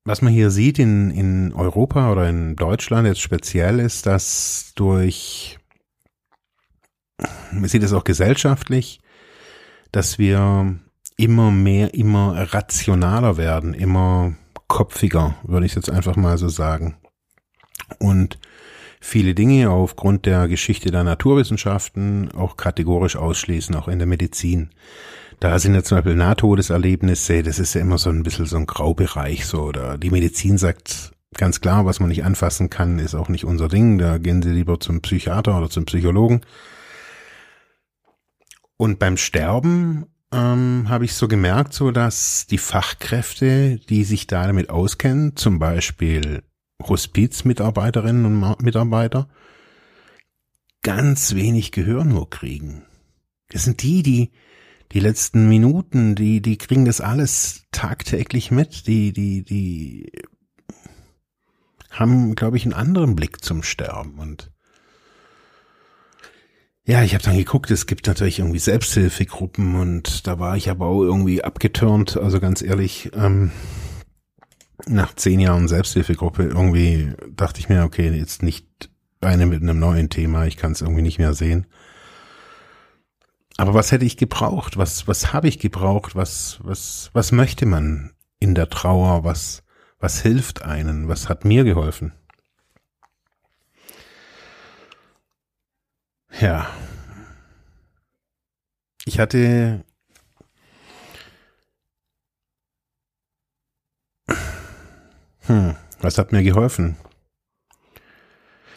Was 0.05 0.21
man 0.21 0.31
hier 0.31 0.51
sieht 0.51 0.79
in, 0.79 1.11
in 1.11 1.53
Europa 1.53 2.09
oder 2.09 2.29
in 2.29 2.55
Deutschland 2.55 3.07
jetzt 3.07 3.21
speziell 3.21 3.79
ist, 3.79 4.05
dass 4.05 4.71
durch, 4.75 5.59
man 7.51 7.67
sieht 7.67 7.83
es 7.83 7.91
auch 7.91 8.05
gesellschaftlich, 8.05 9.01
dass 9.91 10.17
wir 10.17 10.79
immer 11.19 11.51
mehr, 11.51 11.93
immer 11.93 12.53
rationaler 12.53 13.37
werden, 13.37 13.73
immer 13.73 14.33
kopfiger, 14.67 15.35
würde 15.43 15.65
ich 15.65 15.75
jetzt 15.75 15.89
einfach 15.89 16.15
mal 16.15 16.37
so 16.37 16.47
sagen. 16.47 16.95
Und 17.99 18.39
viele 19.01 19.35
Dinge 19.35 19.69
aufgrund 19.69 20.25
der 20.25 20.47
Geschichte 20.47 20.91
der 20.91 21.03
Naturwissenschaften 21.03 22.31
auch 22.31 22.55
kategorisch 22.55 23.17
ausschließen, 23.17 23.75
auch 23.75 23.89
in 23.89 23.99
der 23.99 24.07
Medizin. 24.07 24.69
Da 25.41 25.59
sind 25.59 25.75
ja 25.75 25.83
zum 25.83 25.97
Beispiel 25.97 26.15
Nahtodeserlebnisse, 26.15 27.43
das 27.43 27.59
ist 27.59 27.73
ja 27.73 27.81
immer 27.81 27.97
so 27.97 28.09
ein 28.09 28.23
bisschen 28.23 28.45
so 28.45 28.57
ein 28.57 28.65
Graubereich, 28.65 29.45
so, 29.45 29.63
oder 29.63 29.97
die 29.97 30.11
Medizin 30.11 30.57
sagt 30.57 31.11
ganz 31.35 31.59
klar, 31.61 31.85
was 31.85 31.99
man 31.99 32.09
nicht 32.09 32.23
anfassen 32.23 32.69
kann, 32.69 32.99
ist 32.99 33.15
auch 33.15 33.29
nicht 33.29 33.45
unser 33.45 33.67
Ding, 33.67 33.97
da 33.97 34.17
gehen 34.17 34.41
Sie 34.41 34.51
lieber 34.51 34.79
zum 34.79 35.01
Psychiater 35.01 35.57
oder 35.57 35.69
zum 35.69 35.85
Psychologen. 35.85 36.41
Und 38.77 38.99
beim 38.99 39.17
Sterben 39.17 40.05
ähm, 40.31 40.85
habe 40.89 41.05
ich 41.05 41.13
so 41.13 41.27
gemerkt, 41.27 41.73
so 41.73 41.91
dass 41.91 42.45
die 42.47 42.57
Fachkräfte, 42.57 43.79
die 43.89 44.03
sich 44.03 44.27
da 44.27 44.45
damit 44.45 44.69
auskennen, 44.69 45.35
zum 45.35 45.59
Beispiel 45.59 46.43
Hospizmitarbeiterinnen 46.81 48.25
und 48.25 48.61
Mitarbeiter, 48.61 49.27
ganz 50.81 51.35
wenig 51.35 51.71
Gehör 51.71 52.05
nur 52.05 52.29
kriegen. 52.29 52.83
Das 53.49 53.63
sind 53.63 53.81
die, 53.83 54.03
die 54.03 54.31
die 54.91 54.99
letzten 54.99 55.47
Minuten, 55.47 56.15
die 56.15 56.41
die 56.41 56.57
kriegen 56.57 56.85
das 56.85 57.01
alles 57.01 57.65
tagtäglich 57.71 58.49
mit, 58.49 58.87
die 58.87 59.13
die 59.13 59.43
die 59.43 60.11
haben, 61.89 62.35
glaube 62.35 62.57
ich, 62.57 62.65
einen 62.65 62.73
anderen 62.73 63.15
Blick 63.15 63.43
zum 63.43 63.63
Sterben 63.63 64.19
und 64.19 64.51
ja, 66.89 67.03
ich 67.03 67.13
habe 67.13 67.23
dann 67.23 67.37
geguckt, 67.37 67.69
es 67.69 67.85
gibt 67.85 68.07
natürlich 68.07 68.39
irgendwie 68.39 68.57
Selbsthilfegruppen 68.57 69.75
und 69.75 70.25
da 70.25 70.39
war 70.39 70.57
ich 70.57 70.71
aber 70.71 70.87
auch 70.87 71.03
irgendwie 71.03 71.43
abgetürnt, 71.43 72.17
also 72.17 72.39
ganz 72.39 72.63
ehrlich, 72.63 73.11
ähm, 73.13 73.51
nach 74.87 75.13
zehn 75.13 75.39
Jahren 75.39 75.67
Selbsthilfegruppe 75.67 76.45
irgendwie 76.45 77.13
dachte 77.29 77.59
ich 77.59 77.69
mir, 77.69 77.83
okay, 77.83 78.09
jetzt 78.09 78.41
nicht 78.41 78.89
eine 79.21 79.45
mit 79.45 79.61
einem 79.61 79.77
neuen 79.77 80.09
Thema, 80.09 80.47
ich 80.47 80.57
kann 80.57 80.71
es 80.71 80.81
irgendwie 80.81 81.03
nicht 81.03 81.19
mehr 81.19 81.35
sehen. 81.35 81.67
Aber 83.57 83.75
was 83.75 83.91
hätte 83.91 84.05
ich 84.05 84.17
gebraucht? 84.17 84.75
Was, 84.77 85.07
was 85.07 85.31
habe 85.31 85.47
ich 85.47 85.59
gebraucht? 85.59 86.15
Was, 86.15 86.57
was, 86.63 87.11
was 87.13 87.31
möchte 87.31 87.67
man 87.67 88.13
in 88.39 88.55
der 88.55 88.67
Trauer? 88.67 89.23
Was, 89.23 89.61
was 89.99 90.21
hilft 90.21 90.63
einen? 90.63 91.07
Was 91.07 91.29
hat 91.29 91.45
mir 91.45 91.65
geholfen? 91.65 92.13
Ja. 96.31 96.69
Ich 99.05 99.19
hatte 99.19 99.83
hm, 105.49 105.75
was 105.99 106.17
hat 106.17 106.31
mir 106.31 106.43
geholfen? 106.43 106.95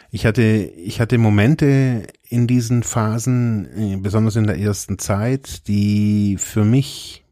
Ich 0.09 0.25
hatte, 0.25 0.41
ich 0.41 0.99
hatte 0.99 1.17
Momente 1.17 2.07
in 2.23 2.47
diesen 2.47 2.83
Phasen, 2.83 3.65
äh, 3.75 3.97
besonders 3.97 4.35
in 4.35 4.45
der 4.47 4.59
ersten 4.59 4.99
Zeit, 4.99 5.67
die 5.67 6.37
für 6.39 6.63
mich 6.65 7.23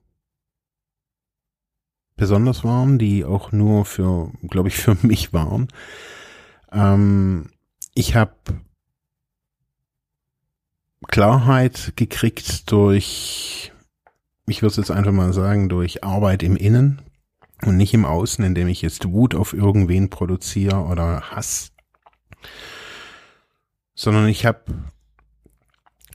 besonders 2.16 2.64
waren, 2.64 3.00
die 3.00 3.26
auch 3.26 3.52
nur 3.52 3.86
für, 3.86 4.32
glaube 4.48 4.70
ich, 4.70 4.76
für 4.78 4.96
mich 5.02 5.34
waren. 5.34 5.68
Ähm, 6.72 7.50
ich 7.96 8.16
habe 8.16 8.36
Klarheit 11.08 11.94
gekriegt 11.96 12.72
durch, 12.72 13.72
ich 14.48 14.62
würde 14.62 14.72
es 14.72 14.78
jetzt 14.78 14.92
einfach 14.92 15.12
mal 15.12 15.34
sagen, 15.34 15.70
durch 15.70 16.04
Arbeit 16.04 16.44
im 16.44 16.56
Innen 16.56 17.02
und 17.66 17.78
nicht 17.78 17.94
im 17.94 18.06
Außen, 18.06 18.44
indem 18.44 18.68
ich 18.68 18.82
jetzt 18.82 19.10
Wut 19.12 19.36
auf 19.36 19.54
irgendwen 19.54 20.10
produziere 20.10 20.86
oder 20.86 21.32
Hass, 21.32 21.72
sondern 23.96 24.28
ich 24.28 24.46
habe 24.46 24.64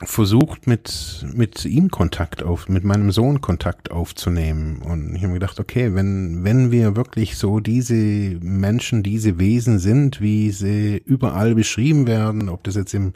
versucht 0.03 0.67
mit 0.67 1.25
mit 1.33 1.65
ihm 1.65 1.91
Kontakt 1.91 2.43
auf 2.43 2.69
mit 2.69 2.85
meinem 2.85 3.11
Sohn 3.11 3.41
Kontakt 3.41 3.91
aufzunehmen. 3.91 4.83
Und 4.83 5.17
ich 5.17 5.23
habe 5.23 5.33
gedacht 5.35 5.59
okay 5.59 5.95
wenn 5.95 6.45
wenn 6.45 6.71
wir 6.71 6.97
wirklich 6.97 7.39
so 7.39 7.61
diese 7.61 7.95
Menschen 7.95 9.03
diese 9.03 9.39
Wesen 9.39 9.79
sind 9.79 10.21
wie 10.21 10.51
sie 10.51 10.99
überall 10.99 11.55
beschrieben 11.55 12.07
werden 12.07 12.51
ob 12.51 12.63
das 12.65 12.75
jetzt 12.75 12.93
im 12.93 13.15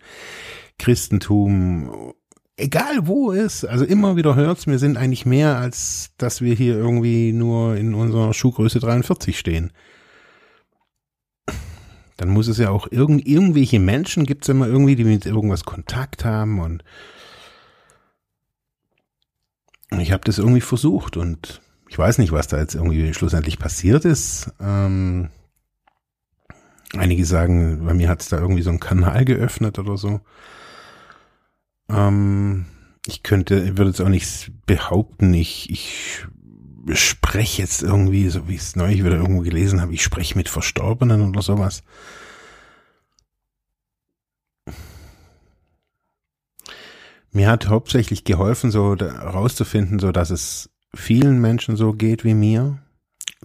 Christentum 0.81 2.15
egal 2.57 3.07
wo 3.07 3.33
es 3.33 3.65
also 3.65 3.85
immer 3.85 4.17
wieder 4.17 4.35
hört's 4.35 4.67
wir 4.67 4.79
sind 4.79 4.97
eigentlich 4.97 5.27
mehr 5.27 5.57
als 5.57 6.11
dass 6.19 6.41
wir 6.41 6.55
hier 6.55 6.77
irgendwie 6.77 7.33
nur 7.33 7.77
in 7.77 7.95
unserer 7.95 8.35
Schuhgröße 8.35 8.81
43 8.81 9.39
stehen 9.39 9.73
dann 12.21 12.29
muss 12.29 12.49
es 12.49 12.59
ja 12.59 12.69
auch 12.69 12.87
irgend, 12.91 13.27
irgendwelche 13.27 13.81
Menschen 13.81 14.27
gibt 14.27 14.45
es 14.45 14.51
immer 14.51 14.67
irgendwie, 14.67 14.95
die 14.95 15.05
mit 15.05 15.25
irgendwas 15.25 15.65
Kontakt 15.65 16.25
haben 16.25 16.61
und, 16.61 16.85
ich 19.99 20.13
habe 20.13 20.23
das 20.25 20.39
irgendwie 20.39 20.61
versucht 20.61 21.17
und 21.17 21.63
ich 21.89 21.99
weiß 21.99 22.19
nicht, 22.19 22.31
was 22.31 22.47
da 22.47 22.59
jetzt 22.59 22.77
irgendwie 22.77 23.13
schlussendlich 23.13 23.59
passiert 23.59 24.05
ist. 24.05 24.53
Ähm, 24.61 25.31
einige 26.93 27.25
sagen, 27.25 27.85
bei 27.85 27.95
mir 27.95 28.09
hat 28.09 28.21
es 28.21 28.29
da 28.29 28.39
irgendwie 28.39 28.63
so 28.63 28.71
einen 28.71 28.79
Kanal 28.79 29.25
geöffnet 29.25 29.81
oder 29.81 29.97
so. 29.97 30.21
Ähm, 31.93 32.67
ich 33.07 33.23
könnte, 33.23 33.61
ich 33.61 33.79
würde 33.79 33.91
jetzt 33.91 34.01
auch 34.01 34.09
nicht 34.09 34.53
behaupten, 34.67 35.35
ich, 35.35 35.71
ich 35.71 36.27
spreche 36.93 37.63
jetzt 37.63 37.83
irgendwie, 37.83 38.29
so 38.29 38.49
wie 38.49 38.55
ich 38.55 38.61
es 38.61 38.77
neulich 38.77 39.05
wieder 39.05 39.17
irgendwo 39.17 39.43
gelesen 39.43 39.81
habe, 39.81 39.95
ich 39.95 40.03
spreche 40.03 40.37
mit 40.37 40.49
Verstorbenen 40.49 41.29
oder 41.29 41.43
sowas. 41.43 41.83
Mir 47.33 47.49
hat 47.49 47.69
hauptsächlich 47.69 48.25
geholfen, 48.25 48.71
so 48.71 48.97
herauszufinden, 48.97 50.01
so 50.01 50.11
dass 50.11 50.31
es 50.31 50.71
vielen 50.95 51.41
Menschen 51.41 51.77
so 51.77 51.93
geht 51.93 52.25
wie 52.25 52.35
mir, 52.35 52.79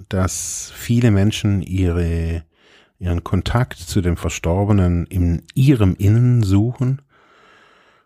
dass 0.09 0.71
viele 0.75 1.11
Menschen 1.11 1.61
ihre, 1.61 2.43
ihren 2.97 3.23
Kontakt 3.23 3.77
zu 3.77 4.01
dem 4.01 4.17
Verstorbenen 4.17 5.05
in 5.05 5.43
ihrem 5.53 5.95
Innen 5.95 6.41
suchen 6.41 7.01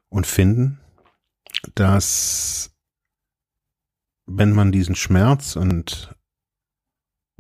und 0.09 0.27
finden, 0.27 0.79
dass 1.75 2.71
wenn 4.25 4.53
man 4.53 4.71
diesen 4.71 4.95
Schmerz 4.95 5.55
und 5.55 6.15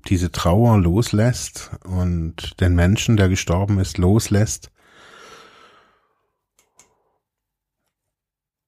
diese 0.07 0.31
Trauer 0.31 0.77
loslässt 0.77 1.71
und 1.83 2.59
den 2.61 2.73
Menschen, 2.75 3.17
der 3.17 3.29
gestorben 3.29 3.79
ist, 3.79 3.97
loslässt 3.97 4.71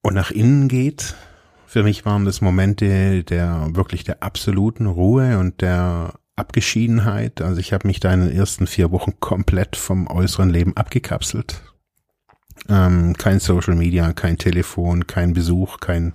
und 0.02 0.14
nach 0.14 0.32
innen 0.32 0.68
geht, 0.68 1.16
für 1.66 1.84
mich 1.84 2.06
waren 2.06 2.26
das 2.26 2.42
Momente 2.42 3.24
der 3.24 3.70
wirklich 3.76 4.04
der 4.04 4.22
absoluten 4.22 4.88
Ruhe 4.88 5.40
und 5.40 5.62
der 5.62 6.20
Abgeschiedenheit. 6.36 7.42
Also 7.42 7.60
ich 7.60 7.72
habe 7.72 7.88
mich 7.88 8.00
da 8.00 8.14
in 8.14 8.22
den 8.22 8.36
ersten 8.36 8.68
vier 8.68 8.92
Wochen 8.92 9.20
komplett 9.20 9.76
vom 9.78 10.08
äußeren 10.08 10.50
Leben 10.50 10.76
abgekapselt. 10.76 11.71
Ähm, 12.70 13.16
kein 13.18 13.40
Social 13.40 13.76
Media, 13.76 14.14
kein 14.14 14.38
Telefon, 14.38 15.08
kein 15.08 15.34
Besuch, 15.34 15.80
kein 15.80 16.14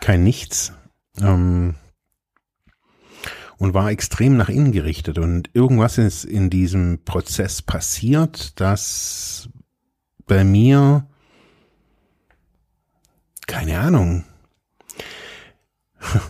kein 0.00 0.22
nichts 0.22 0.72
ähm, 1.20 1.74
und 3.58 3.74
war 3.74 3.90
extrem 3.90 4.36
nach 4.36 4.48
innen 4.48 4.72
gerichtet. 4.72 5.18
Und 5.18 5.50
irgendwas 5.54 5.98
ist 5.98 6.24
in 6.24 6.50
diesem 6.50 7.04
Prozess 7.04 7.62
passiert, 7.62 8.60
dass 8.60 9.48
bei 10.26 10.44
mir, 10.44 11.08
keine 13.46 13.80
Ahnung, 13.80 14.24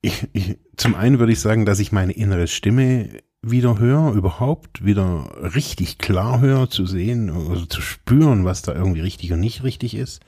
ich, 0.00 0.28
ich, 0.32 0.58
zum 0.76 0.94
einen 0.94 1.18
würde 1.18 1.32
ich 1.32 1.40
sagen, 1.40 1.66
dass 1.66 1.80
ich 1.80 1.92
meine 1.92 2.12
innere 2.12 2.46
Stimme 2.46 3.20
wieder 3.42 3.78
höre, 3.78 4.12
überhaupt 4.12 4.84
wieder 4.84 5.30
richtig 5.54 5.98
klar 5.98 6.40
höre, 6.40 6.68
zu 6.70 6.86
sehen, 6.86 7.30
also 7.30 7.66
zu 7.66 7.80
spüren, 7.80 8.44
was 8.44 8.62
da 8.62 8.74
irgendwie 8.74 9.00
richtig 9.00 9.32
und 9.32 9.40
nicht 9.40 9.62
richtig 9.62 9.94
ist. 9.94 10.20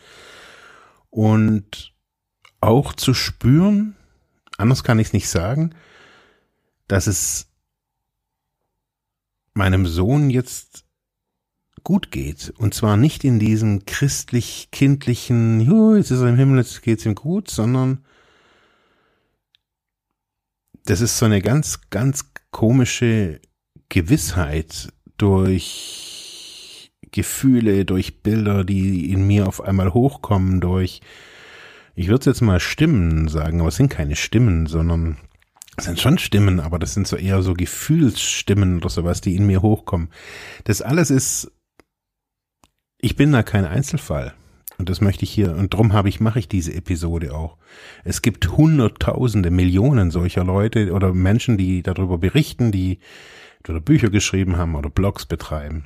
Und 1.10 1.92
auch 2.60 2.92
zu 2.94 3.14
spüren, 3.14 3.96
anders 4.58 4.84
kann 4.84 4.98
ich 4.98 5.08
es 5.08 5.12
nicht 5.12 5.28
sagen, 5.28 5.74
dass 6.86 7.06
es 7.06 7.48
meinem 9.54 9.86
Sohn 9.86 10.30
jetzt 10.30 10.84
gut 11.82 12.10
geht. 12.10 12.52
Und 12.58 12.74
zwar 12.74 12.96
nicht 12.96 13.24
in 13.24 13.38
diesem 13.38 13.84
christlich-kindlichen, 13.86 15.60
jetzt 15.96 16.10
ist 16.10 16.20
er 16.20 16.28
im 16.28 16.36
Himmel, 16.36 16.58
jetzt 16.58 16.82
geht's 16.82 17.06
ihm 17.06 17.14
gut, 17.14 17.50
sondern 17.50 18.04
das 20.84 21.00
ist 21.00 21.18
so 21.18 21.26
eine 21.26 21.42
ganz, 21.42 21.80
ganz 21.90 22.29
komische 22.50 23.40
Gewissheit 23.88 24.92
durch 25.18 26.92
Gefühle, 27.10 27.84
durch 27.84 28.22
Bilder, 28.22 28.64
die 28.64 29.10
in 29.12 29.26
mir 29.26 29.46
auf 29.46 29.60
einmal 29.60 29.92
hochkommen, 29.92 30.60
durch 30.60 31.00
ich 31.94 32.08
würde 32.08 32.30
jetzt 32.30 32.40
mal 32.40 32.60
Stimmen 32.60 33.28
sagen, 33.28 33.60
aber 33.60 33.68
es 33.68 33.76
sind 33.76 33.90
keine 33.90 34.16
Stimmen, 34.16 34.66
sondern 34.66 35.18
es 35.76 35.84
sind 35.84 36.00
schon 36.00 36.18
Stimmen, 36.18 36.60
aber 36.60 36.78
das 36.78 36.94
sind 36.94 37.06
so 37.06 37.16
eher 37.16 37.42
so 37.42 37.54
Gefühlsstimmen 37.54 38.78
oder 38.78 38.88
sowas, 38.88 39.20
die 39.20 39.36
in 39.36 39.46
mir 39.46 39.62
hochkommen. 39.62 40.08
Das 40.64 40.82
alles 40.82 41.10
ist, 41.10 41.50
ich 43.00 43.16
bin 43.16 43.32
da 43.32 43.42
kein 43.42 43.64
Einzelfall. 43.64 44.34
Und 44.80 44.88
das 44.88 45.02
möchte 45.02 45.24
ich 45.24 45.30
hier, 45.30 45.54
und 45.54 45.74
drum 45.74 45.92
habe 45.92 46.08
ich, 46.08 46.20
mache 46.20 46.38
ich 46.38 46.48
diese 46.48 46.72
Episode 46.74 47.34
auch. 47.34 47.58
Es 48.02 48.22
gibt 48.22 48.56
hunderttausende, 48.56 49.50
Millionen 49.50 50.10
solcher 50.10 50.42
Leute 50.42 50.92
oder 50.92 51.12
Menschen, 51.12 51.58
die 51.58 51.82
darüber 51.82 52.16
berichten, 52.16 52.72
die 52.72 52.98
oder 53.68 53.78
Bücher 53.78 54.08
geschrieben 54.08 54.56
haben 54.56 54.74
oder 54.74 54.88
Blogs 54.88 55.26
betreiben. 55.26 55.84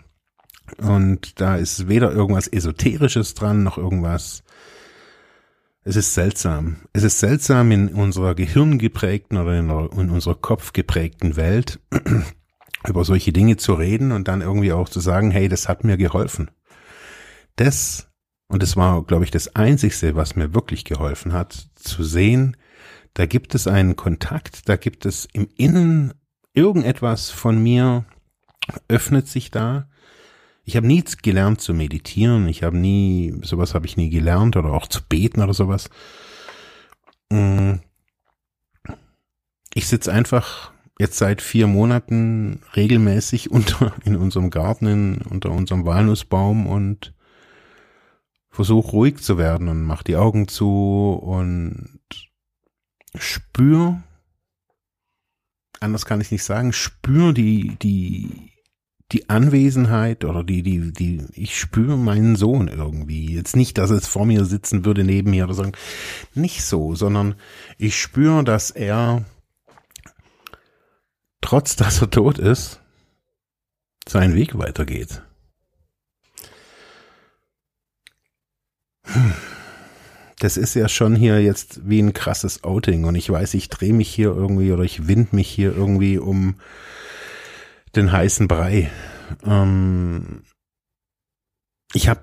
Und 0.78 1.40
da 1.40 1.57
ist 1.57 1.88
weder 1.88 2.12
irgendwas 2.12 2.46
Esoterisches 2.46 3.35
dran, 3.35 3.64
noch 3.64 3.78
irgendwas 3.78 4.44
es 5.83 5.96
ist 5.96 6.14
seltsam. 6.14 6.76
Es 6.92 7.02
ist 7.02 7.18
seltsam 7.18 7.72
in 7.72 7.88
unserer 7.88 8.37
gehirngeprägten 8.37 9.37
oder 9.37 9.59
in, 9.59 9.68
in 9.68 10.11
unserer 10.11 10.37
kopfgeprägten 10.37 11.35
Welt 11.35 11.80
über 12.88 13.04
solche 13.04 13.33
Dinge 13.33 13.57
zu 13.57 13.74
reden 13.74 14.12
und 14.12 14.28
dann 14.28 14.40
irgendwie 14.40 14.72
auch 14.72 14.88
zu 14.88 15.00
sagen, 15.00 15.33
hey, 15.33 15.48
das 15.48 15.68
hat 15.68 15.83
mir 15.83 15.96
geholfen. 15.96 16.52
Das, 17.57 18.09
und 18.48 18.62
das 18.62 18.76
war, 18.76 19.02
glaube 19.04 19.24
ich, 19.24 19.30
das 19.30 19.54
Einzigste, 19.57 20.16
was 20.16 20.37
mir 20.37 20.54
wirklich 20.54 20.85
geholfen 20.85 21.33
hat, 21.33 21.68
zu 21.74 22.02
sehen, 22.02 22.57
da 23.14 23.26
gibt 23.26 23.54
es 23.54 23.66
einen 23.66 23.96
Kontakt, 23.96 24.68
da 24.68 24.76
gibt 24.76 25.07
es 25.07 25.28
im 25.33 25.48
Innen 25.57 26.14
irgendetwas 26.52 27.30
von 27.30 27.62
mir, 27.62 28.04
öffnet 28.88 29.28
sich 29.28 29.50
da, 29.50 29.88
ich 30.64 30.76
habe 30.76 30.87
nie 30.87 31.04
gelernt 31.22 31.61
zu 31.61 31.74
meditieren. 31.74 32.48
Ich 32.48 32.62
habe 32.62 32.76
nie, 32.76 33.35
sowas 33.42 33.74
habe 33.74 33.87
ich 33.87 33.96
nie 33.96 34.11
gelernt 34.11 34.57
oder 34.57 34.72
auch 34.72 34.87
zu 34.87 35.02
beten 35.07 35.42
oder 35.42 35.52
sowas. 35.54 35.90
Mm. 37.30 37.74
Ich 39.74 39.88
sitze 39.88 40.12
einfach 40.12 40.72
jetzt 40.98 41.18
seit 41.18 41.42
vier 41.42 41.66
Monaten 41.66 42.62
regelmäßig 42.76 43.50
unter 43.50 43.92
in 44.04 44.16
unserem 44.16 44.50
Garten, 44.50 44.87
in, 44.87 45.16
unter 45.22 45.50
unserem 45.50 45.85
Walnussbaum 45.85 46.66
und 46.66 47.13
versuche 48.55 48.93
ruhig 48.93 49.19
zu 49.19 49.37
werden 49.37 49.69
und 49.69 49.83
mach 49.83 50.05
die 50.05 50.17
Augen 50.17 50.47
zu 50.47 51.19
und 51.21 51.99
spür, 53.17 54.01
anders 55.81 56.07
kann 56.07 56.21
ich 56.21 56.31
nicht 56.31 56.45
sagen, 56.45 56.73
spür 56.73 57.33
die, 57.33 57.77
die 57.83 58.53
die 59.12 59.29
Anwesenheit 59.29 60.25
oder 60.25 60.43
die, 60.43 60.62
die, 60.62 60.93
die, 60.93 61.25
ich 61.35 61.59
spüre 61.59 61.97
meinen 61.97 62.37
Sohn 62.37 62.69
irgendwie. 62.69 63.35
Jetzt 63.35 63.55
nicht, 63.55 63.77
dass 63.77 63.90
es 63.90 64.09
vor 64.09 64.25
mir 64.25 64.45
sitzen 64.45 64.85
würde, 64.85 65.05
neben 65.05 65.31
mir 65.31 65.45
oder 65.45 65.55
so. 65.55 65.71
Nicht 66.35 66.64
so, 66.64 66.95
sondern 66.95 67.35
ich 67.77 68.01
spüre, 68.01 68.43
dass 68.45 68.71
er, 68.71 69.25
trotz 71.40 71.77
dass 71.77 72.01
er 72.01 72.11
tot 72.11 72.38
ist, 72.38 72.81
seinen 74.09 74.35
Weg 74.35 74.59
weitergeht. 74.59 75.23
Das 80.38 80.57
ist 80.57 80.74
ja 80.74 80.88
schon 80.88 81.14
hier 81.14 81.40
jetzt 81.42 81.88
wie 81.88 82.00
ein 82.00 82.12
krasses 82.12 82.64
Outing 82.64 83.05
und 83.05 83.14
ich 83.14 83.31
weiß, 83.31 83.55
ich 83.55 83.68
drehe 83.68 83.92
mich 83.92 84.12
hier 84.12 84.29
irgendwie 84.29 84.72
oder 84.72 84.83
ich 84.83 85.07
wind 85.07 85.33
mich 85.33 85.48
hier 85.48 85.74
irgendwie 85.74 86.18
um 86.18 86.57
den 87.94 88.12
heißen 88.12 88.48
Brei. 88.48 88.90
Ähm 89.44 90.42
ich 91.94 92.09
habe, 92.09 92.22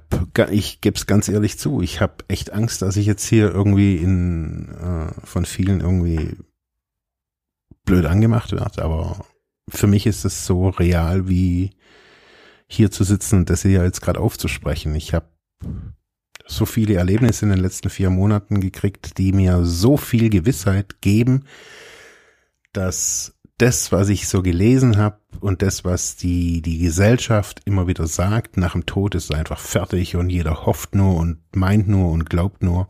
ich 0.51 0.81
gebe 0.81 0.97
es 0.97 1.07
ganz 1.07 1.29
ehrlich 1.29 1.57
zu, 1.57 1.81
ich 1.81 2.01
habe 2.01 2.25
echt 2.27 2.51
Angst, 2.51 2.81
dass 2.81 2.97
ich 2.97 3.05
jetzt 3.05 3.25
hier 3.25 3.49
irgendwie 3.49 3.95
in 3.95 4.67
äh, 4.69 5.25
von 5.25 5.45
vielen 5.45 5.79
irgendwie 5.79 6.35
blöd 7.85 8.05
angemacht 8.05 8.51
werde, 8.51 8.83
aber 8.83 9.25
für 9.69 9.87
mich 9.87 10.05
ist 10.05 10.25
es 10.25 10.45
so 10.45 10.69
real 10.69 11.29
wie 11.29 11.71
hier 12.67 12.91
zu 12.91 13.05
sitzen 13.05 13.39
und 13.39 13.49
das 13.49 13.61
hier 13.61 13.83
jetzt 13.83 14.01
gerade 14.01 14.19
aufzusprechen. 14.19 14.93
Ich 14.95 15.13
habe 15.13 15.27
so 16.47 16.65
viele 16.65 16.95
Erlebnisse 16.95 17.45
in 17.45 17.51
den 17.51 17.59
letzten 17.59 17.89
vier 17.89 18.09
Monaten 18.09 18.61
gekriegt, 18.61 19.17
die 19.17 19.33
mir 19.33 19.63
so 19.63 19.97
viel 19.97 20.29
Gewissheit 20.29 21.01
geben, 21.01 21.45
dass 22.73 23.35
das, 23.57 23.91
was 23.91 24.09
ich 24.09 24.27
so 24.27 24.41
gelesen 24.41 24.97
habe 24.97 25.17
und 25.39 25.61
das, 25.61 25.85
was 25.85 26.15
die, 26.15 26.61
die 26.61 26.79
Gesellschaft 26.79 27.61
immer 27.65 27.87
wieder 27.87 28.07
sagt, 28.07 28.57
nach 28.57 28.73
dem 28.73 28.85
Tod 28.85 29.13
ist 29.13 29.33
einfach 29.33 29.59
fertig 29.59 30.15
und 30.15 30.29
jeder 30.29 30.65
hofft 30.65 30.95
nur 30.95 31.17
und 31.17 31.37
meint 31.55 31.87
nur 31.87 32.11
und 32.11 32.29
glaubt 32.29 32.63
nur, 32.63 32.87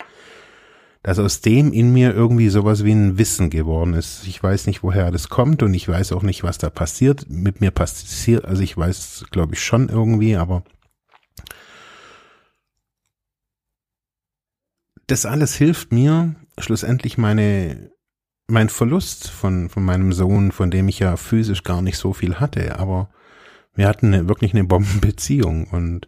dass 1.03 1.19
aus 1.19 1.41
dem 1.41 1.73
in 1.73 1.91
mir 1.91 2.13
irgendwie 2.13 2.49
sowas 2.49 2.85
wie 2.85 2.91
ein 2.91 3.17
Wissen 3.17 3.49
geworden 3.49 3.93
ist. 3.93 4.25
Ich 4.27 4.41
weiß 4.41 4.67
nicht, 4.67 4.83
woher 4.83 5.11
das 5.11 5.29
kommt 5.29 5.63
und 5.63 5.73
ich 5.73 5.87
weiß 5.87 6.13
auch 6.13 6.23
nicht, 6.23 6.43
was 6.43 6.57
da 6.57 6.69
passiert. 6.69 7.25
Mit 7.29 7.59
mir 7.59 7.71
passiert, 7.71 8.45
also 8.45 8.61
ich 8.61 8.77
weiß, 8.77 9.25
glaube 9.31 9.55
ich, 9.55 9.63
schon 9.63 9.89
irgendwie, 9.89 10.35
aber 10.35 10.63
das 15.11 15.25
alles 15.25 15.53
hilft 15.55 15.91
mir, 15.91 16.35
schlussendlich 16.57 17.17
meine 17.17 17.91
mein 18.47 18.69
Verlust 18.69 19.29
von, 19.29 19.69
von 19.69 19.83
meinem 19.83 20.13
Sohn, 20.13 20.51
von 20.53 20.71
dem 20.71 20.87
ich 20.87 20.99
ja 20.99 21.17
physisch 21.17 21.63
gar 21.63 21.81
nicht 21.81 21.97
so 21.97 22.13
viel 22.13 22.39
hatte, 22.39 22.79
aber 22.79 23.09
wir 23.73 23.87
hatten 23.87 24.13
eine, 24.13 24.29
wirklich 24.29 24.53
eine 24.53 24.63
Bombenbeziehung 24.63 25.67
und 25.67 26.07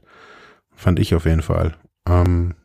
fand 0.73 0.99
ich 0.99 1.15
auf 1.15 1.25
jeden 1.25 1.41
Fall. 1.41 1.77
Ähm, 2.07 2.55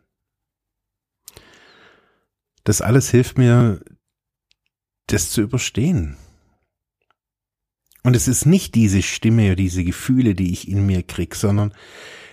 das 2.65 2.83
alles 2.83 3.11
hilft 3.11 3.37
mir, 3.37 3.81
das 5.07 5.31
zu 5.31 5.43
überstehen. 5.43 6.17
Und 8.05 8.15
es 8.15 8.27
ist 8.29 8.47
nicht 8.47 8.75
diese 8.75 9.03
Stimme 9.03 9.57
diese 9.57 9.85
Gefühle, 9.85 10.35
die 10.35 10.53
ich 10.53 10.69
in 10.69 10.87
mir 10.87 11.03
krieg, 11.03 11.35
sondern 11.35 11.75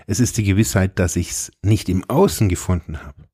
es 0.08 0.20
ist 0.20 0.38
die 0.38 0.44
Gewissheit, 0.44 1.00
dass 1.00 1.16
ich 1.16 1.32
es 1.32 1.52
nicht 1.64 1.90
im 1.90 2.04
Außen 2.08 2.50
gefunden 2.50 3.02
habe 3.04 3.25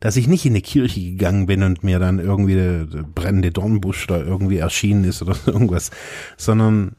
dass 0.00 0.16
ich 0.16 0.28
nicht 0.28 0.44
in 0.44 0.52
eine 0.52 0.60
Kirche 0.60 1.00
gegangen 1.00 1.46
bin 1.46 1.62
und 1.62 1.82
mir 1.82 1.98
dann 1.98 2.18
irgendwie 2.18 2.54
der, 2.54 2.84
der 2.84 3.02
brennende 3.02 3.50
Dornbusch 3.50 4.06
da 4.06 4.18
irgendwie 4.18 4.58
erschienen 4.58 5.04
ist 5.04 5.22
oder 5.22 5.36
irgendwas, 5.46 5.90
sondern 6.36 6.96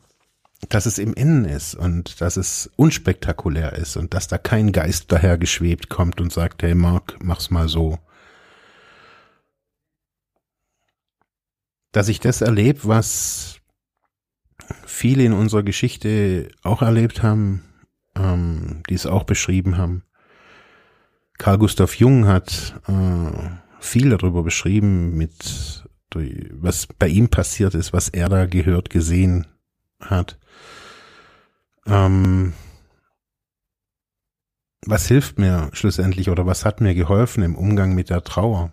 dass 0.70 0.88
es 0.88 0.98
im 0.98 1.14
Innen 1.14 1.46
ist 1.46 1.76
und 1.76 2.20
dass 2.20 2.36
es 2.36 2.72
unspektakulär 2.76 3.74
ist 3.74 3.96
und 3.96 4.14
dass 4.14 4.28
da 4.28 4.38
kein 4.38 4.72
Geist 4.72 5.12
daher 5.12 5.38
geschwebt 5.38 5.90
kommt 5.90 6.20
und 6.20 6.34
sagt, 6.34 6.64
hey 6.64 6.74
Mark, 6.74 7.18
mach's 7.22 7.52
mal 7.52 7.70
so. 7.70 8.00
Dass 11.92 12.10
ich 12.10 12.20
das 12.20 12.42
erlebe, 12.42 12.82
was 12.84 13.62
viele 14.86 15.24
in 15.24 15.34
unserer 15.34 15.64
Geschichte 15.64 16.50
auch 16.64 16.82
erlebt 16.82 17.22
haben, 17.22 17.64
ähm, 18.16 18.82
die 18.90 18.96
es 18.96 19.06
auch 19.06 19.24
beschrieben 19.24 19.78
haben, 19.78 20.04
Carl 21.38 21.58
Gustav 21.58 21.96
Jung 21.96 22.28
hat 22.28 22.80
äh, 22.88 23.50
viel 23.80 24.10
darüber 24.10 24.44
beschrieben, 24.44 25.16
mit 25.16 25.84
was 26.52 26.88
bei 26.88 27.08
ihm 27.08 27.30
passiert 27.30 27.76
ist, 27.76 27.94
was 27.94 28.10
er 28.10 28.30
da 28.30 28.46
gehört, 28.46 28.90
gesehen 28.90 29.46
hat. 30.00 30.40
Ähm, 31.86 32.54
was 34.86 35.08
hilft 35.08 35.38
mir 35.38 35.70
schlussendlich 35.74 36.30
oder 36.30 36.46
was 36.46 36.66
hat 36.66 36.82
mir 36.82 36.96
geholfen 36.96 37.44
im 37.44 37.56
Umgang 37.56 37.94
mit 37.94 38.10
der 38.10 38.24
Trauer? 38.24 38.72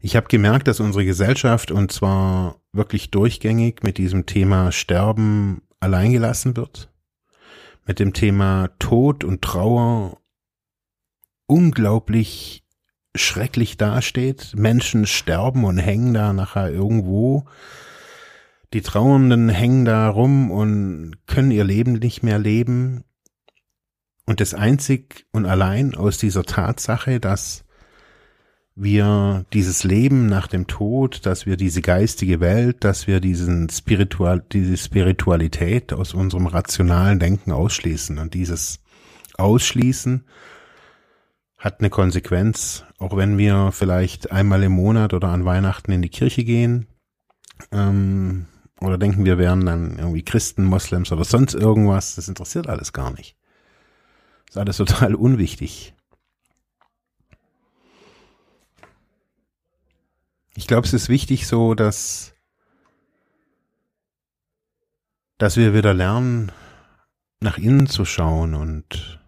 Ich 0.00 0.16
habe 0.16 0.28
gemerkt, 0.28 0.66
dass 0.66 0.80
unsere 0.80 1.04
Gesellschaft 1.04 1.70
und 1.70 1.92
zwar 1.92 2.56
wirklich 2.72 3.10
durchgängig 3.10 3.82
mit 3.82 3.98
diesem 3.98 4.26
Thema 4.26 4.72
Sterben 4.72 5.62
alleingelassen 5.78 6.56
wird, 6.56 6.90
mit 7.86 7.98
dem 7.98 8.12
Thema 8.12 8.70
Tod 8.78 9.24
und 9.24 9.42
Trauer 9.42 10.19
unglaublich 11.50 12.62
schrecklich 13.16 13.76
dasteht. 13.76 14.54
Menschen 14.56 15.04
sterben 15.06 15.64
und 15.64 15.78
hängen 15.78 16.14
da 16.14 16.32
nachher 16.32 16.70
irgendwo. 16.70 17.44
Die 18.72 18.82
Trauernden 18.82 19.48
hängen 19.48 19.84
da 19.84 20.08
rum 20.08 20.52
und 20.52 21.16
können 21.26 21.50
ihr 21.50 21.64
Leben 21.64 21.94
nicht 21.94 22.22
mehr 22.22 22.38
leben. 22.38 23.02
Und 24.26 24.40
das 24.40 24.54
einzig 24.54 25.26
und 25.32 25.44
allein 25.44 25.96
aus 25.96 26.18
dieser 26.18 26.44
Tatsache, 26.44 27.18
dass 27.18 27.64
wir 28.76 29.44
dieses 29.52 29.82
Leben 29.82 30.26
nach 30.26 30.46
dem 30.46 30.68
Tod, 30.68 31.26
dass 31.26 31.46
wir 31.46 31.56
diese 31.56 31.82
geistige 31.82 32.38
Welt, 32.38 32.84
dass 32.84 33.08
wir 33.08 33.18
diesen 33.18 33.68
Spiritual, 33.70 34.44
diese 34.52 34.76
Spiritualität 34.76 35.92
aus 35.92 36.14
unserem 36.14 36.46
rationalen 36.46 37.18
Denken 37.18 37.50
ausschließen 37.50 38.18
und 38.18 38.34
dieses 38.34 38.78
Ausschließen 39.36 40.24
hat 41.60 41.80
eine 41.80 41.90
Konsequenz, 41.90 42.84
auch 42.98 43.16
wenn 43.16 43.36
wir 43.36 43.70
vielleicht 43.70 44.32
einmal 44.32 44.62
im 44.62 44.72
Monat 44.72 45.12
oder 45.12 45.28
an 45.28 45.44
Weihnachten 45.44 45.92
in 45.92 46.00
die 46.00 46.08
Kirche 46.08 46.42
gehen 46.42 46.86
ähm, 47.70 48.46
oder 48.80 48.96
denken, 48.96 49.26
wir 49.26 49.36
wären 49.36 49.66
dann 49.66 49.98
irgendwie 49.98 50.24
Christen, 50.24 50.64
Moslems 50.64 51.12
oder 51.12 51.24
sonst 51.24 51.54
irgendwas, 51.54 52.14
das 52.14 52.28
interessiert 52.28 52.66
alles 52.66 52.94
gar 52.94 53.12
nicht. 53.12 53.36
Das 54.46 54.56
ist 54.56 54.56
alles 54.56 54.76
total 54.78 55.14
unwichtig. 55.14 55.94
Ich 60.56 60.66
glaube, 60.66 60.86
es 60.86 60.94
ist 60.94 61.10
wichtig 61.10 61.46
so, 61.46 61.74
dass, 61.74 62.32
dass 65.36 65.58
wir 65.58 65.74
wieder 65.74 65.92
lernen, 65.92 66.52
nach 67.40 67.58
innen 67.58 67.86
zu 67.86 68.06
schauen 68.06 68.54
und 68.54 69.19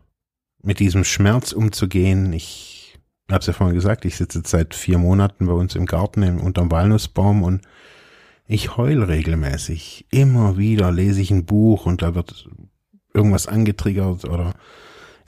mit 0.62 0.78
diesem 0.78 1.04
Schmerz 1.04 1.52
umzugehen. 1.52 2.32
Ich 2.32 2.98
habe 3.30 3.40
es 3.40 3.46
ja 3.46 3.52
vorhin 3.52 3.74
gesagt, 3.74 4.04
ich 4.04 4.16
sitze 4.16 4.42
seit 4.44 4.74
vier 4.74 4.98
Monaten 4.98 5.46
bei 5.46 5.52
uns 5.52 5.74
im 5.74 5.86
Garten 5.86 6.22
im, 6.22 6.40
unterm 6.40 6.70
Walnussbaum 6.70 7.42
und 7.42 7.62
ich 8.46 8.76
heul 8.76 9.02
regelmäßig. 9.02 10.06
Immer 10.10 10.56
wieder 10.56 10.92
lese 10.92 11.20
ich 11.20 11.30
ein 11.30 11.44
Buch 11.44 11.86
und 11.86 12.02
da 12.02 12.14
wird 12.14 12.48
irgendwas 13.14 13.46
angetriggert 13.46 14.24
oder 14.24 14.54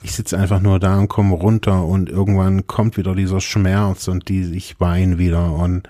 ich 0.03 0.11
sitze 0.11 0.37
einfach 0.37 0.61
nur 0.61 0.79
da 0.79 0.99
und 0.99 1.07
komme 1.07 1.35
runter 1.35 1.83
und 1.83 2.09
irgendwann 2.09 2.67
kommt 2.67 2.97
wieder 2.97 3.15
dieser 3.15 3.41
Schmerz 3.41 4.07
und 4.07 4.29
die, 4.29 4.55
ich 4.55 4.79
weine 4.79 5.17
wieder 5.17 5.53
und 5.53 5.89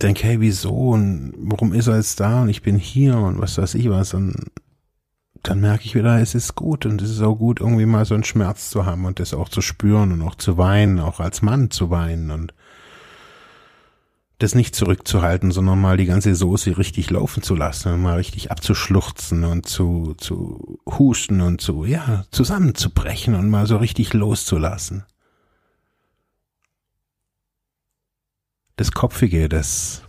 denke, 0.00 0.24
hey, 0.24 0.40
wieso 0.40 0.90
und 0.90 1.34
warum 1.36 1.74
ist 1.74 1.88
er 1.88 1.96
jetzt 1.96 2.20
da 2.20 2.42
und 2.42 2.48
ich 2.48 2.62
bin 2.62 2.78
hier 2.78 3.16
und 3.16 3.40
was 3.40 3.58
weiß 3.58 3.74
ich 3.74 3.90
was 3.90 4.14
und 4.14 4.34
dann 5.42 5.60
merke 5.60 5.84
ich 5.84 5.94
wieder, 5.94 6.20
es 6.20 6.34
ist 6.34 6.54
gut 6.54 6.86
und 6.86 7.00
es 7.00 7.10
ist 7.10 7.22
auch 7.22 7.36
gut, 7.36 7.60
irgendwie 7.60 7.86
mal 7.86 8.04
so 8.04 8.14
einen 8.14 8.24
Schmerz 8.24 8.70
zu 8.70 8.86
haben 8.86 9.04
und 9.04 9.20
das 9.20 9.34
auch 9.34 9.48
zu 9.48 9.60
spüren 9.60 10.12
und 10.12 10.22
auch 10.22 10.34
zu 10.34 10.58
weinen, 10.58 11.00
auch 11.00 11.20
als 11.20 11.42
Mann 11.42 11.70
zu 11.70 11.90
weinen 11.90 12.30
und 12.30 12.54
das 14.38 14.54
nicht 14.54 14.74
zurückzuhalten, 14.74 15.50
sondern 15.50 15.80
mal 15.80 15.96
die 15.96 16.06
ganze 16.06 16.34
Soße 16.34 16.78
richtig 16.78 17.10
laufen 17.10 17.42
zu 17.42 17.56
lassen 17.56 17.92
und 17.92 18.02
mal 18.02 18.16
richtig 18.16 18.52
abzuschluchzen 18.52 19.44
und 19.44 19.66
zu, 19.66 20.14
zu 20.16 20.78
husten 20.86 21.40
und 21.40 21.60
zu, 21.60 21.84
ja, 21.84 22.24
zusammenzubrechen 22.30 23.34
und 23.34 23.50
mal 23.50 23.66
so 23.66 23.76
richtig 23.78 24.14
loszulassen. 24.14 25.04
Das 28.76 28.92
Kopfige, 28.92 29.48
das 29.48 30.02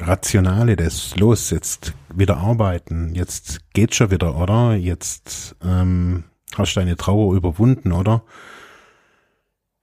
Rationale 0.00 0.76
des, 0.76 1.16
los, 1.16 1.50
jetzt 1.50 1.94
wieder 2.14 2.38
arbeiten, 2.38 3.14
jetzt 3.14 3.72
geht 3.72 3.94
schon 3.94 4.10
wieder, 4.10 4.36
oder? 4.36 4.74
Jetzt 4.74 5.56
ähm, 5.62 6.24
hast 6.56 6.74
du 6.74 6.80
deine 6.80 6.96
Trauer 6.96 7.34
überwunden, 7.34 7.92
oder? 7.92 8.22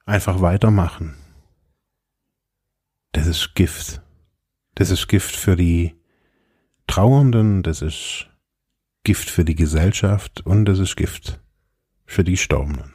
Einfach 0.05 0.41
weitermachen. 0.41 1.15
Das 3.11 3.27
ist 3.27 3.55
Gift. 3.55 4.01
Das 4.75 4.89
ist 4.89 5.07
Gift 5.07 5.35
für 5.35 5.55
die 5.55 5.95
Trauernden, 6.87 7.63
das 7.63 7.81
ist 7.81 8.29
Gift 9.03 9.29
für 9.29 9.45
die 9.45 9.55
Gesellschaft 9.55 10.45
und 10.45 10.65
das 10.65 10.79
ist 10.79 10.95
Gift 10.95 11.39
für 12.05 12.23
die 12.23 12.37
Storbenen. 12.37 12.94